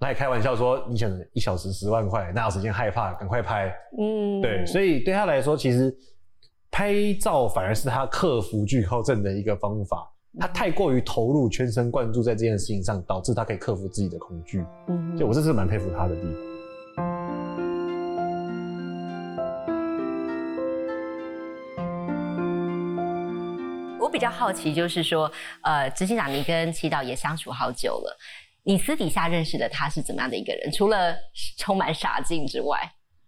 [0.03, 3.13] 他也开玩笑说：“你想一小时十万块，哪有时间害怕？
[3.13, 5.95] 赶快拍。”嗯，对，所以对他来说，其实
[6.69, 10.09] 拍照反而是他克服惧高症的一个方法。
[10.37, 14.65] 他太过于投入、全神贯注在这件事情上，导致他可以克服自己的恐惧。
[14.87, 16.33] 嗯所以我这是蛮佩服他的地方。
[23.99, 28.17] 我比较好奇，就是说，呃，执行长，你跟祈祷也相处好久了，
[28.63, 30.71] 你私底下认识的他是怎么样的一个人？
[30.71, 31.15] 除了
[31.58, 32.80] 充满傻劲之外，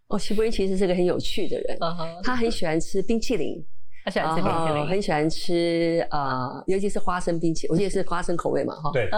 [0.08, 1.78] 哦，齐柏林其实是个很有趣的人，
[2.24, 3.64] 他很喜欢吃冰淇淋，
[4.06, 8.92] 他喜欢吃冰淇淋，很喜欢吃呃，尤其是花生冰淇淋，我记得是花生口味嘛，哈。
[8.94, 9.10] 对。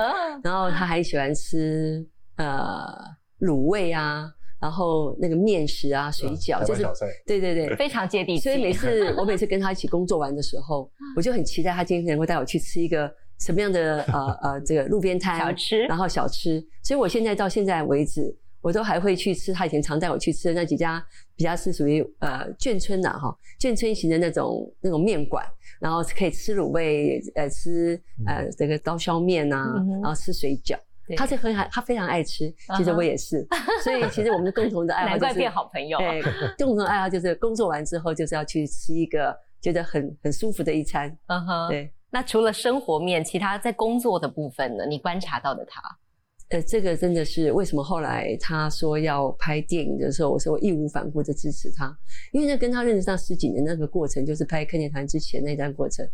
[0.43, 2.05] 然后他还喜欢吃
[2.37, 2.85] 呃
[3.41, 4.31] 卤味啊。
[4.59, 6.81] 然后那个面食啊，水饺，就是
[7.27, 8.41] 对对对，非常接地气。
[8.41, 13.07] 所以每次 我每次跟他一起工作完的时候，我就很期待他今天能够带我去吃一个
[13.39, 16.63] 什么样的呃呃这个路边摊小吃，然后小吃。
[16.83, 25.45] 所以我现在到现在为止，我都还会去吃他以前常带我去吃的那几家比较是属于呃眷村的哈眷村型的那种那种面馆，
[25.79, 30.77] 然后可以吃卤味，呃吃呃这个刀削面呐，然后吃水饺。
[31.15, 32.53] 他是很爱，他非常爱吃。
[32.75, 33.47] 其实我也是，
[33.81, 35.97] 所以其实我们的共同的爱好 难怪变好朋友。
[35.99, 36.21] 对，
[36.57, 41.17] 共同的爱好就是工作完之后就是要去吃一个觉得很很舒服的一餐。
[41.27, 41.89] 嗯哼，对。
[42.09, 44.85] 那除了生活面，其他在工作的部分呢？
[44.85, 45.81] 你观察到的他，
[46.49, 51.93] 呃，这个真的是为什么后来他说要拍电影的时候，我说我义无反顾的支持他，
[52.31, 56.07] 因为那跟他认识上十几年那个过程，就是拍《看见团》之前那段过程。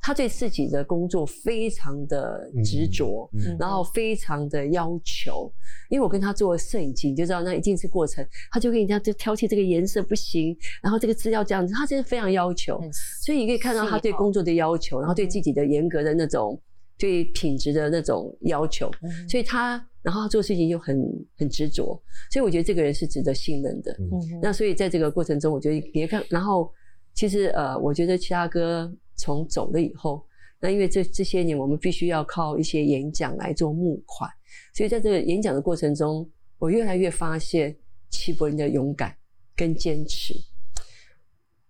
[0.00, 5.52] 他对自己的工作非常的执着，然后非常的要求。
[5.90, 8.26] 因为我跟他做摄影机，你就知道那一定是过程。
[8.50, 12.80] 他就跟人家就挑剔这个颜色不行，然后这个字要这样子，他真的非常要求。
[13.24, 16.60] 所以你可以看到他对工作的要求，然后对自己的严格的那种
[16.96, 18.90] 对品质的那种要求。
[19.28, 20.96] 所以他然后他做事情又很
[21.36, 23.96] 很执着，所以我觉得这个人是值得信任的。
[24.40, 26.70] 那所以在这个过程中，我觉得别看，然后
[27.14, 28.90] 其实呃，我觉得其他哥。
[29.18, 30.24] 从走了以后，
[30.60, 34.30] 那因为这这些年我们必须要靠一些演讲来做募款，
[34.72, 36.26] 所以在这个演讲的过程中，
[36.56, 37.76] 我越来越发现
[38.08, 39.12] 齐柏林的勇敢
[39.56, 40.34] 跟坚持。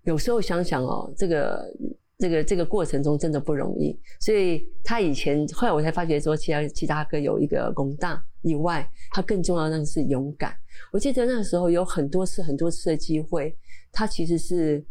[0.03, 1.75] 有时候想想哦，这个
[2.19, 3.99] 这个这个过程中真的不容易。
[4.21, 10.55] 所以他以前后来我才发觉说，其他其他哥有一个功大以外，他更重要的是勇敢。
[10.93, 13.57] 我记得那个时候有很多次很多次的机会，
[13.91, 14.85] 他其实是。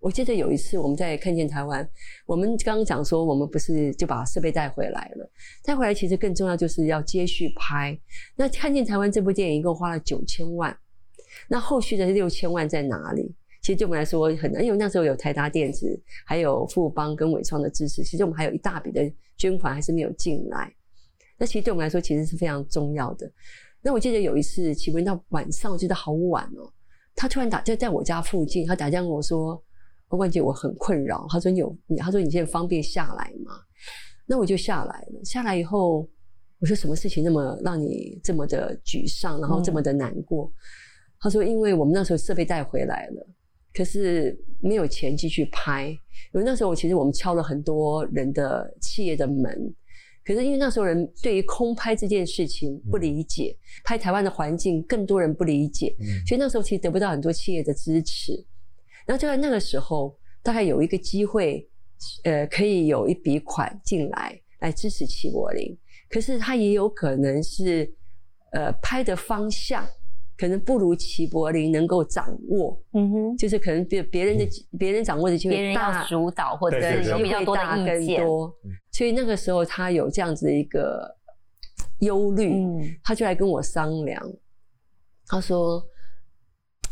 [0.00, 1.88] 我记得有一次我们在看见台湾，
[2.24, 5.30] 我们刚刚讲说我们不是就把设备带回来了，
[5.64, 7.98] 带回来其实更重要就是要接续拍。
[8.36, 10.76] 那看见台湾这部电影一共花了九千万，
[11.48, 13.34] 那后续的六千万在哪里？
[13.60, 19.02] 其实对我们来说很难，因为那时候有台达电子、还有富邦跟伟创的支持，其实我们还有一大笔的
[19.36, 20.72] 捐款还是没有进来。
[21.36, 23.30] 那其实对我们来说其实是非常重要的。
[23.82, 26.72] 那我记得有一次，启文到晚上，我记得好晚哦，
[27.16, 29.60] 他突然打就在我家附近，他打电话跟我说。
[30.08, 31.26] 关关姐，我很困扰。
[31.28, 33.52] 他说：“你有你，他说你现在方便下来吗？”
[34.26, 35.24] 那我就下来了。
[35.24, 36.08] 下来以后，
[36.58, 40.50] 我说：“什么事情那么让你这么的沮丧，然后这么的难过？”
[41.20, 43.26] 他说：“因为我们那时候设备带回来了，
[43.74, 45.88] 可是没有钱继续拍。
[46.32, 49.74] 因为那时候，我其实我们敲了很多人的企业的门，
[50.24, 55.94] 可是因为那时候人对于空拍这件事情不理解，拍台湾的环境更多人不理解，
[56.26, 58.32] 所以那时候其实得不到很多企业的支持。”
[59.08, 61.66] 然后就在那个时候，大概有一个机会，
[62.24, 65.74] 呃，可以有一笔款进来来支持齐柏林。
[66.10, 67.90] 可是他也有可能是，
[68.52, 69.82] 呃，拍的方向
[70.36, 72.78] 可能不如齐柏林能够掌握。
[72.92, 74.46] 嗯哼，就是可能别别人的
[74.78, 78.26] 别人掌握的机会大，主导或者有比较多的意见。
[78.92, 81.16] 所以那个时候他有这样子的一个
[82.00, 84.22] 忧虑，嗯他就来跟我商量。
[85.26, 85.82] 他说：“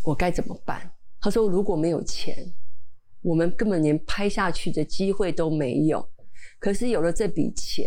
[0.03, 0.81] 我该怎么办？”
[1.27, 2.37] 他说：“如果没有钱，
[3.21, 6.09] 我们根本连拍下去的机会都没有。
[6.61, 7.85] 可是有了这笔钱，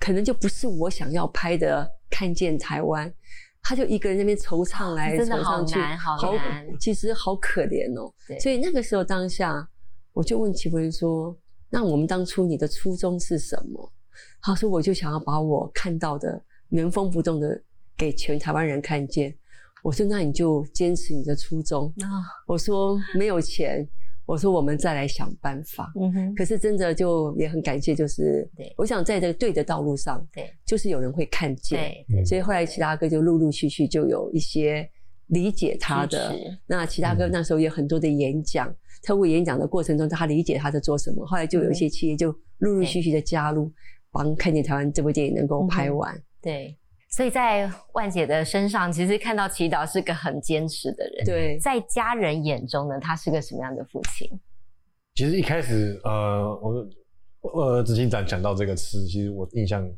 [0.00, 1.88] 可能就不是我想要拍的。
[2.10, 3.14] 看见台湾，
[3.62, 8.12] 他就一个人那边惆怅来惆怅去，好难，其实好可怜哦。
[8.40, 9.68] 所以那个时候当下，
[10.12, 11.38] 我就问齐博仁说
[11.70, 13.92] ：‘那我们当初你的初衷是什么？’
[14.42, 17.62] 他说：‘我就想要把我看到的原封不动的
[17.96, 19.32] 给全台湾人看见。’
[19.84, 21.92] 我说：“那你就坚持你的初衷。”
[22.48, 23.86] 我说：“没有钱。”
[24.24, 26.34] 我说：“我们再来想办法。”嗯哼。
[26.34, 31.94] 可是真的就也很感谢，就是我想在这个对的道路上，对，就是有人会看见。
[32.08, 32.24] 对。
[32.24, 34.88] 所以后来其他哥就陆陆续续就有一些
[35.26, 36.34] 理解他的。
[36.66, 38.74] 那其他哥那时候有很多的演讲，
[39.06, 41.26] 透过演讲的过程中，他理解他在做什么。
[41.26, 43.70] 后来就有一些企业就陆陆续续的加入，
[44.10, 46.18] 帮《看见台湾》这部电影能够拍完。
[46.40, 46.74] 对。
[47.14, 51.24] 所以在万姐的身上，其实看到祈祷是个很坚持的人。
[51.24, 54.28] 对，在家人眼中呢，他是个什么样的父亲？
[55.14, 59.88] 其实一开始，呃，我呃执行长讲到这个词，其实我印象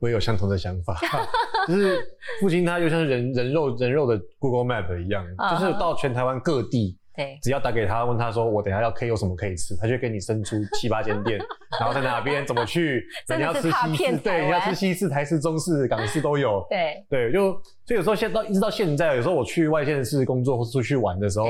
[0.00, 0.98] 我也有相同的想法，
[1.68, 1.96] 就是
[2.40, 11.38] 父亲他就像人人肉人肉的 Google Map 一样，就是到全台湾各地对，只要打给他，问他说我等下要可以有什么可以吃，他就会给你伸出七八间店，
[11.78, 13.04] 然后在哪边怎么去，
[13.36, 16.64] 你要吃西式，对，你要吃西式、台式、中式、港式都有。
[16.70, 17.52] 对，对，就
[17.86, 21.46] 所以有时候现到一直到现在，有时候我去外县市工作或出去玩的时候，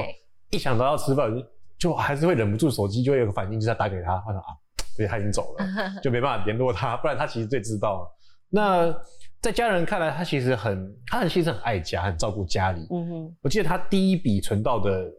[0.50, 1.44] 一想到要吃饭，就
[1.78, 4.46] 就还是会忍不住手机就会有个反应，就是要打给他，他说啊，
[4.96, 5.66] 对，他已经走了，
[6.02, 8.06] 就没办法联络他，不然他其实最知道。
[8.50, 8.94] 那
[9.40, 12.86] 在家人看来，他其实很，他很其实很爱家，很照顾家里。
[12.90, 15.10] 嗯哼，我记得他第一笔存到的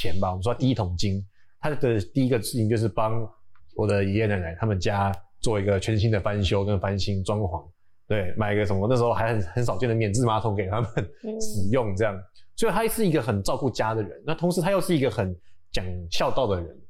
[0.00, 1.24] 钱吧，我们说第一桶金，
[1.60, 3.28] 他的第一个事情就是帮
[3.76, 7.64] 我的爷爷奶奶他们家做一个全新的翻修跟翻新装潢，
[8.08, 12.18] 对，买一个什么那时候还很很少见的免治马桶给他们嗯 使用，这样，
[12.56, 15.36] 所以他是一个很照顾家的人，那同时他又是一个很
[15.70, 16.80] 讲孝道的人，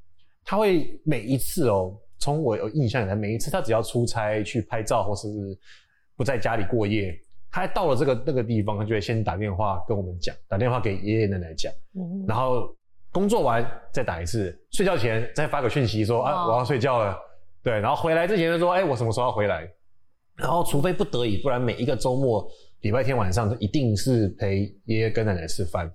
[0.45, 5.29] 他会每一次哦，从我有印象以来，每一次他只要出差去拍照或是
[6.17, 7.15] 不在家里过夜，
[7.51, 12.75] 他到了这个那个地方，他就会先打电话跟我们讲，打电话给爷爷奶奶讲，嗯，然后
[13.13, 17.17] 工作完再打一次，睡觉前再发个讯息说啊哦我要睡觉了，
[17.63, 19.69] 对，然后回来之前就说哎我什么时候要回来，
[20.37, 22.47] 然后除非不得已，不然每一个周末
[22.81, 25.91] 礼拜天晚上都一定是陪爷爷跟奶奶吃饭。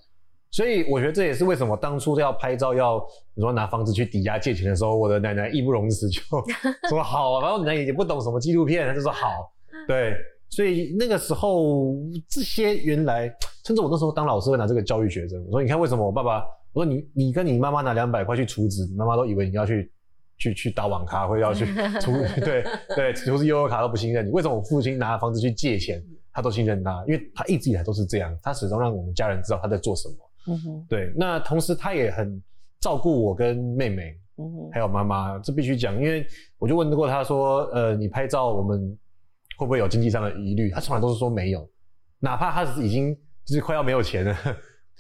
[0.49, 6.21] 所以我觉得这也是为什么当初要拍照要你说拿房子去抵押借钱的时候，我的奶奶义不容辞就
[6.87, 9.51] 说好啊，然后奶奶也不懂什么纪录片，她就说好，
[9.89, 10.15] 对，
[10.49, 11.93] 所以那个时候
[12.29, 13.29] 这些原来，
[13.65, 16.41] 甚至我那时候当老师会拿这个教育学生，我说你看为什么我爸爸，
[16.77, 19.91] 我说你你跟你妈妈拿两百块去储值，你妈妈都以为你要去
[20.37, 21.65] 去去打网咖，或者要去
[21.99, 22.63] 储对
[22.95, 27.03] 对储值悠游卡都不信任你，为什么我父亲拿房子去借钱，他都信任他？
[27.07, 30.15] 因为他一直以来都是这样，他始终让我们家人知道他在做什么。
[30.49, 32.39] 嗯哼，对，那同时他也很
[32.79, 36.27] 照顾我跟妹妹，嗯哼，还有妈妈，这必须讲，因为
[36.59, 38.95] 我就问过他说，呃，你拍照我们
[39.57, 40.69] 会不会有经济上的疑虑？
[40.69, 41.67] 他从来都是说没有，
[42.19, 44.37] 哪怕他是已经就是快要没有钱了。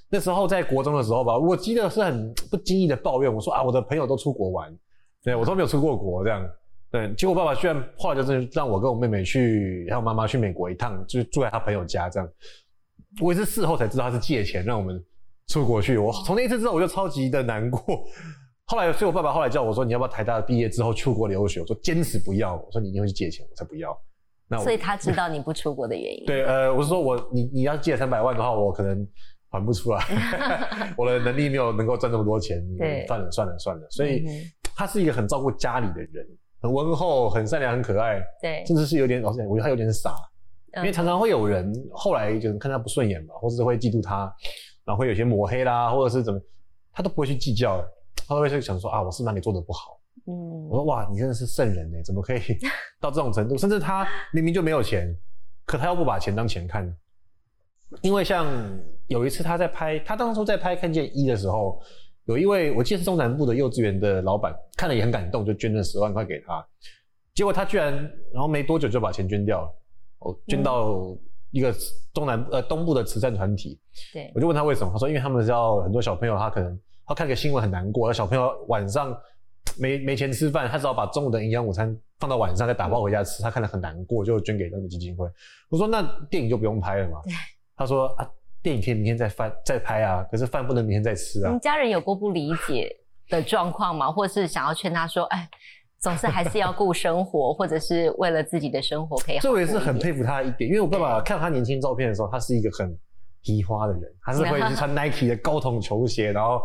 [0.09, 4.75] 那时候在国中的时候吧，我记得是很 不经意的抱怨，我说啊，我的朋友都出国玩，
[5.23, 6.47] 对我都没有出过国这样。
[6.89, 12.29] 对，结果爸爸居然后来就是让我跟我妹妹去，还有妈妈去美国一趟，就是住在他朋友家这样。
[13.21, 15.03] 我也是事后才知道他是借钱让我们
[15.47, 15.97] 出国去。
[15.97, 17.81] 我从那一次之后我就超级的难过。
[18.69, 23.97] 后来，所以我爸爸后来叫我说：“你要不要台大毕业之后出国留学？”我说：“坚持不要。”我说：“你一定会去借钱，我才不要。”
[24.49, 26.25] 那我所以他知道你不出国的原因。
[26.25, 29.07] 对，呃，我是说我你你要借三百万的话，我可能
[29.49, 30.03] 还不出来，
[30.97, 32.61] 我的能力没有能够赚这么多钱。
[32.77, 33.87] 对算了算了算了。
[33.89, 34.25] 所以
[34.75, 36.27] 他是一个很照顾家里的人，
[36.61, 40.13] 很温厚、很善良、很可爱，对，甚至是有点老实讲，我觉得他有点傻，
[40.77, 44.31] 因为嗯常常会有人后来就看他不顺眼嘛，或者是会嫉妒他，
[44.85, 46.39] 然后会有些抹黑啦，或者是怎么，
[46.91, 47.83] 他都不会去计较，
[48.27, 49.99] 他都会去想说啊，我是哪里做的不好。
[50.29, 52.39] 嗯我嗯，说哇，你真的是圣人呢，怎么可以
[52.99, 53.57] 到这种程度？
[53.57, 55.15] 甚至他明明就没有钱，
[55.65, 56.93] 可他又不把钱当钱看。
[58.01, 58.45] 因为像
[59.07, 61.81] 有一次他在拍，他当初在拍《看见一》的时候，
[62.25, 66.65] 有一位我记得是中南部的幼稚园的老板，看了也很感动，就捐了十万块给他。
[67.33, 67.93] 结果他居然，
[68.33, 69.69] 然后没多久就把钱捐掉了，
[70.19, 71.15] 哦，捐到
[71.51, 71.73] 一个
[72.13, 73.79] 中南呃东部的慈善团体。
[74.13, 79.15] 对我，就问他为什么，他说因为他们知道很多小朋友，他可能他看个新闻很难过，小朋友晚上
[79.77, 85.25] 没没钱吃饭，他只好把中午的营养午餐放到晚上再打包回家吃，他看了很难过，就捐给那个基金会。
[85.69, 87.21] 我说那电影就不用拍了嘛？
[87.75, 88.27] 他说啊，
[88.63, 91.59] 电影可以明天再翻再拍啊，可是饭不能明天再吃啊你。
[91.59, 92.93] 家人有过不理解
[93.29, 94.09] 的状况吗？
[94.11, 95.47] 或是想要劝他说，哎，
[95.99, 102.97] 总是还是要顾生活，或者是为了自己的生活可以好这我也是很佩服他一点，因为我爸爸看他年轻照片的时候，他是一个很
[103.41, 106.61] 皮花的人，他是会 去穿 Nike 的高筒球鞋，然后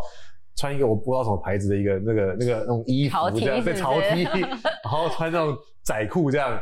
[0.56, 4.24] 穿一个我不知道什么牌子的一个那个那个那种衣服这样，对是不是潮 T，
[4.82, 6.58] 然后穿那种窄裤这样。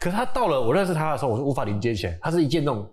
[0.00, 2.88] 可是他到了我认识他的时候，我是无法理解起来，他是一件那种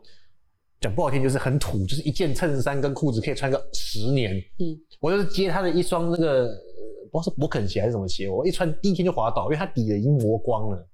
[0.86, 4.36] 讲不好听就是很土，就是一件衬衫跟裤子可以穿个十年。
[4.60, 10.88] 嗯，我就是接他的一双那个呃不知道是勃肯鞋还是什么鞋，我一穿第一天就滑倒，因为他底已经磨光了。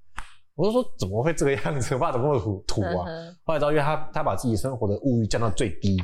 [0.55, 1.93] 我就说怎么会这个样子？
[1.93, 3.05] 我爸怎么那么土土啊？
[3.05, 6.01] 嗯后来知道，因为他他把自己生活的物欲降到最低，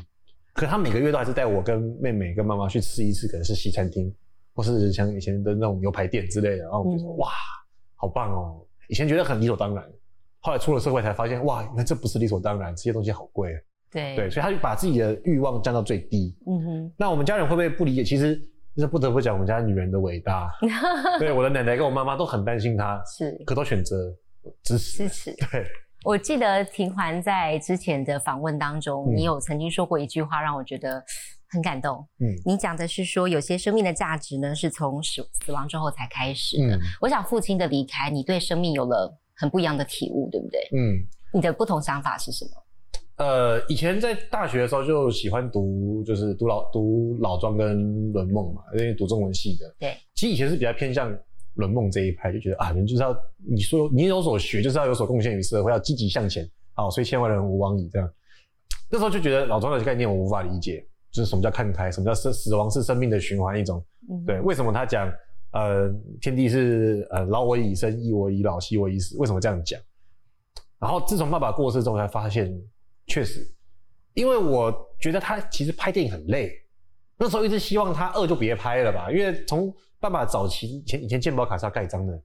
[0.54, 4.14] 可他每个月都还是带我跟妹妹跟妈妈去吃一次，可能是西餐厅，
[4.54, 6.64] 或是像以前的那种牛排店之类的。
[6.64, 7.30] 然后我就说、嗯哇，
[7.96, 8.66] 好棒哦！
[8.90, 9.84] 以前觉得很理所当然，
[10.42, 13.54] 后来出了社会才发现，哇，原来这不是理所当然，这些东西好贵。
[13.92, 16.36] 对对，所以他就把自己的欲望降到最低。
[16.46, 18.04] 嗯哼，那我们家人会不会不理解？
[18.04, 18.36] 其实
[18.76, 20.50] 就是不得不讲我们家女人的伟大。
[21.20, 24.14] 对，我的奶奶跟我妈妈都很担心她，是可都选择
[24.64, 24.98] 支持。
[24.98, 25.36] 支持。
[25.52, 25.66] 对，
[26.04, 31.04] 我记得庭环在之前的访问当中，嗯你有曾经说过一句话，让我觉得
[31.50, 32.06] 很感动。
[32.20, 36.76] 嗯你讲的是说，有些生命的价值呢，是从死死亡之后才开始的。
[36.76, 40.60] 嗯我想父亲的离开，你对生命有了很不一样的体悟，对不对？
[40.74, 41.08] 嗯。
[41.34, 42.52] 你的不同想法是什么？
[43.18, 49.76] 呃，以前在大学的时候就喜欢读，就是读老读老庄跟论梦嘛，因为读中文系的。
[49.80, 51.12] 对，其实以前是比较偏向
[51.56, 56.48] 论梦这一派，就觉得啊，人就是要你说你有所学，就是要有所贡献于社会，要积极向前。
[56.74, 58.08] 好，所以千万人无往矣这样。
[58.88, 63.84] 那时候就觉得老庄的概念我无法理解，就是什么叫看开，什么叫生死亡是生命的循环一种。
[64.28, 65.12] 对，为什么他讲
[65.54, 65.92] 呃
[66.22, 69.18] 天地是呃老我以生，益我以老，息我以死？
[69.18, 69.82] 为什么这样讲？
[70.78, 72.56] 然后自从爸爸过世之后，才发现。
[73.08, 73.50] 确实，
[74.14, 76.52] 因为我觉得他其实拍电影很累，
[77.18, 82.22] 那时候一直希望他二就别拍了吧，因为从爸爸早期以前以前鉴宝卡是要盖章的，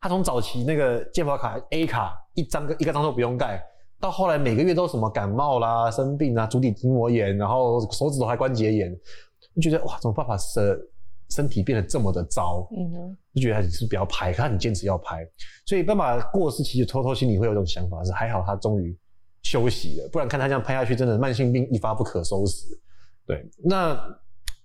[0.00, 3.64] 他从早期那个鉴宝卡 A 卡一张个一个章都不用盖，
[4.00, 8.94] 到后来每个月都什么感冒啦、生病啊、足底筋膜炎，然后手指头还关节炎，
[9.54, 10.78] 就觉得哇，怎么爸爸的
[11.30, 12.68] 身体变得这么的糟？
[12.76, 15.26] 嗯，就觉得还是不要拍，可他很坚持要拍，
[15.64, 18.98] 所以爸爸过世，其实偷偷心里会有一种想法是，还好他终于。
[19.44, 22.66] 休息了，不然看他这样拍下去，真的慢性病一发不可收拾。
[23.26, 23.96] 对，那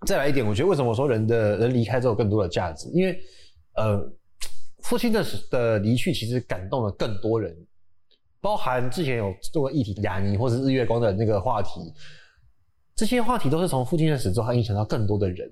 [0.07, 2.89] 再来一点，我觉得为什么说人的人离开之后更多的价值？
[2.89, 3.19] 因为
[3.75, 4.01] 呃，
[4.83, 7.55] 父亲的的离去其实感动了更多人，
[8.41, 11.93] 包含之前有做过议题雅尼或是日月光的那个话题，
[12.95, 15.49] 这些话题都是从父亲的死之后，影响到更多的人。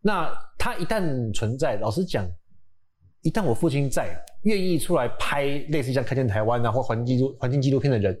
[0.00, 2.28] 那他一旦存在，老实讲，
[3.22, 8.18] 一旦我父亲在，愿意出来拍类似像《看见台湾》啊或环境纪录环境纪录片的人。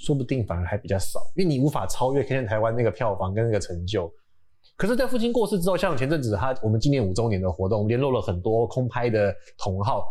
[0.00, 4.10] 说不定反而还比较少，因为你无法超越《看见台湾》那个票房跟那个成就。
[4.76, 10.02] 可是，在父亲过世之后，像前阵子他我们纪念五周年的活动，我们联络了很多空拍的同好，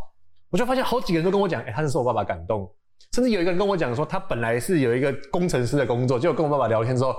[0.52, 2.72] 我就发现好几个人都跟我讲，哎，他是受我爸爸感动。
[3.14, 7.16] 甚至有一个人跟我讲说，他本来是有一个工程师的工作，结果跟我爸爸聊天之后，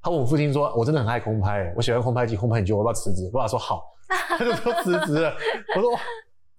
[0.00, 3.30] 他问我父亲说，我真的很爱空拍，我喜欢空拍机、空拍，你觉得我要不要辞职？
[3.34, 5.34] 我爸说好， 他就说辞职了。
[5.76, 5.90] 我说。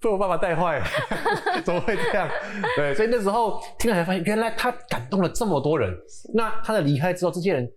[0.05, 0.85] 被我爸爸带坏了，
[1.65, 2.29] 怎么会这样？
[2.77, 5.91] 对，所以那时候听了才发现，原来他感动了这么多人。
[6.31, 7.67] 那他的离开之后，这些人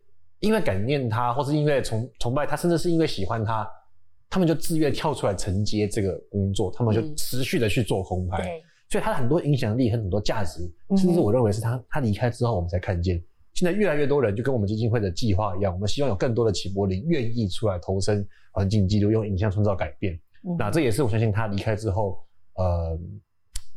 [0.40, 3.66] 因为感念他，或是因为崇崇拜他，甚至是因为喜欢他，
[4.28, 8.60] 他们就自愿跳出来承接这个工作，他们就持续的去做空拍。
[8.90, 10.60] 所以他的很多影响力和很多价值，
[10.98, 13.18] 甚至我认为是他他离开之后，我们才看见。
[13.54, 18.22] 现在越来越多人就跟我们基金会的计划一样，我们希望有更多的齐柏林愿意出来投身
[18.52, 20.20] 环境记录，用影像创造改变。
[20.56, 22.18] 那这也是我相信他离开之后，
[22.54, 22.96] 呃，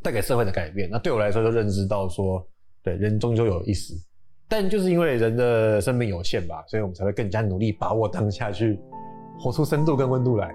[0.03, 0.87] 带给社会的改变。
[0.91, 2.45] 那对我来说，就认知到说，
[2.83, 3.95] 对人终究有一死，
[4.47, 8.79] 但就是因为人的生命有限吧，所以我们才会更加努力把握当下，去
[9.39, 10.53] 活出深度跟温度来。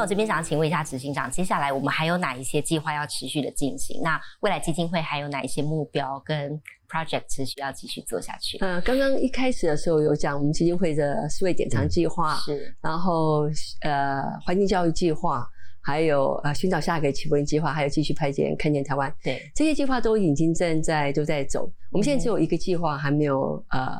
[0.00, 4.00] 那我这边想请问一下执行长，接下来我们还有哪一些计划要持续的进行？
[4.02, 8.56] 那未来基金会还有哪一些目标跟？project 持续要继续做下去。
[8.60, 13.42] 呃，刚刚一开始的时候有讲我们基金会的思维典藏计划，是，然后
[13.82, 15.46] 呃环境教育计划，
[15.82, 21.70] 还有呃寻找下一个起步人计划，还有继续拍见看见台湾，对，这些计划都已经正在都在走。
[21.92, 23.92] 我们现在只有一个计划还没有呃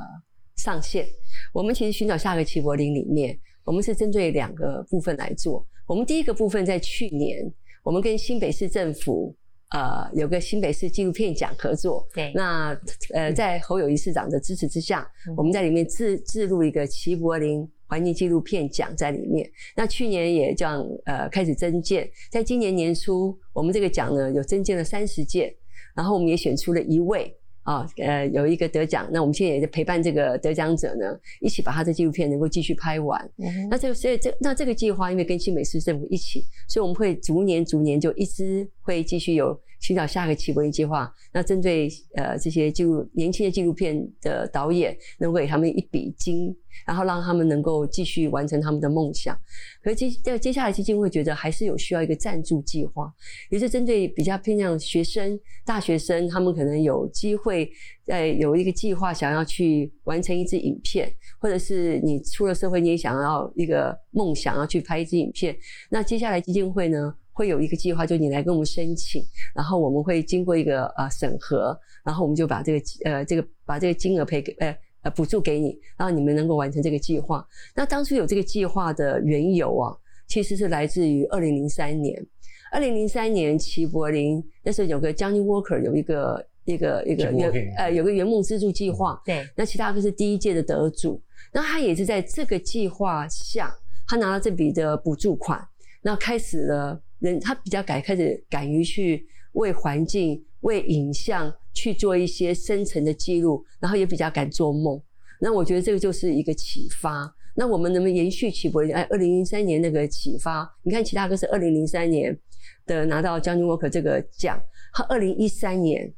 [0.57, 1.05] 上线。
[1.53, 5.63] 我们其实寻找下一个齐柏林里面，我们是针对两个部分来做。
[5.91, 9.35] 我们第一个部分在去年，我们跟新北市政府。
[9.71, 12.77] 呃，有个新北市纪录片奖合作，对，那
[13.15, 19.49] 呃，在侯友谊市长的支持之下，我们在里面制制录一个齐柏林环境纪录片奖在里面。
[19.77, 25.55] 那去年也这样呃开始增建，在今年年初，我们这个奖呢有增建了三十件，
[25.95, 27.33] 然后我们也选出了一位。
[27.71, 33.31] 啊，呃，有一个得奖，那我们现在也在陪伴这个得奖者呢，一起把他的纪录片能够继续拍完。
[33.71, 41.13] 那这个，所以这那这个计划，因为跟新北市政府一起，所以我们会逐年逐年就一直会继续有寻找下一个奇博计划。
[41.33, 46.57] 那针对呃这些纪录年轻的纪录片的导演，能够给他们一笔金。
[46.87, 49.37] 然后让他们能够继续完成他们的梦想。
[49.83, 53.13] 可是接接接下来基金会觉得还是有需要一个赞助计划，
[53.51, 57.71] 也是针对比较偏向学生、大学生，他们可能有机会
[58.05, 65.55] 在有一个计划想要去完成一支影片，或者是你出了社会你也想要一个梦想要去拍一支影片。
[65.91, 69.25] 那接下来基金会呢会有一个计划，就你来跟我们申请，
[69.55, 71.75] 然后我们会经过一个呃审核，
[72.05, 74.77] 然后我们就把这个呃这个把这个金额赔给呃。
[75.03, 77.43] 呃，补助给你，然后你们能够完成这个计划。
[77.75, 79.97] 那当初有这个计划的缘由啊，
[80.29, 82.23] 其实是来自于二零零三年。
[82.71, 89.19] 二零零三年，齐柏林那时候有个 Johnny Walker 有一个一个一个原呃有个圆梦资助计划。
[89.25, 89.49] 对。
[89.57, 91.19] 那其他哥是第一届的得主，
[91.51, 93.75] 那他也是在这个计划下，
[94.07, 95.67] 他拿了这笔的补助款，
[96.03, 100.45] 那开始了人他比较敢开始敢于去为环境。
[100.61, 105.01] 为影像去做一些深层的记录，然后也比较敢做梦。
[105.41, 107.35] 那我觉得这个就是一个启发。
[107.57, 108.83] 那我们能不能延续起博？
[108.93, 112.39] 哎，二零零三年那个启发，你看其他哥是二零零三年
[112.85, 114.61] 的拿到将军沃克这个奖，
[114.93, 116.13] 他二零一三年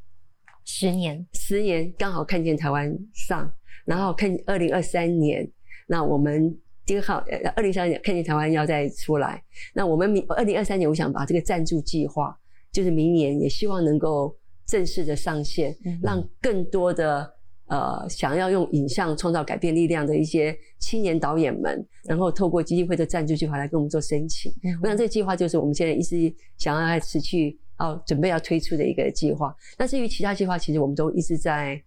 [0.64, 3.48] 十年，十年刚好看见台湾上，
[3.84, 5.48] 然后看二零二三年，
[5.86, 12.36] 那我们第二号呃二零三年看见台湾要再出来，那我们明二零二三年我想把这个赞助计划，
[12.72, 17.32] 就是明年也希望能够正式的上线，嗯让更多的
[17.66, 24.50] 呃想要用影像创造改变力量的一些青年导演们，然后透过基金会的赞助计划来跟我们做申请。
[24.64, 29.54] 嗯我想这个计划就是我们现在一直想要持续要准备要推出的一个计划。
[29.78, 31.80] 那至于其他计划，其实我们都一直在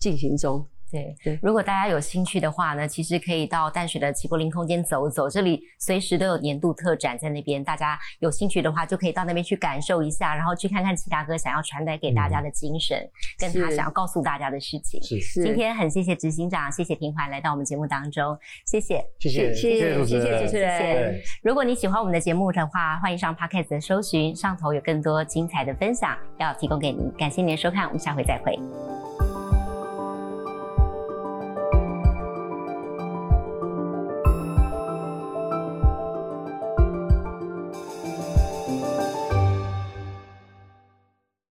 [0.00, 0.66] 进行中。
[0.90, 12.98] 对对如果大家有兴趣的话呢，其实可以到淡水的齐柏林空间走走，这里随时都有年度特展在那边，大家有兴趣的话就可以到那边去感受一下，然后去看看齐大哥想要传达给大家的精神，
[13.38, 15.02] 跟他想要告诉大家的事情。
[15.02, 19.04] 是，是今天很谢谢执行长，谢谢平环来到我们节目当中，谢谢。
[19.18, 27.10] 谢谢谢谢主持人，谢谢人如果你喜欢我们的节目的话，欢迎上 Podcast 的搜寻，上头有更多精彩的分享要提供给您。
[27.18, 29.23] 感谢您的收看，我们下回再会。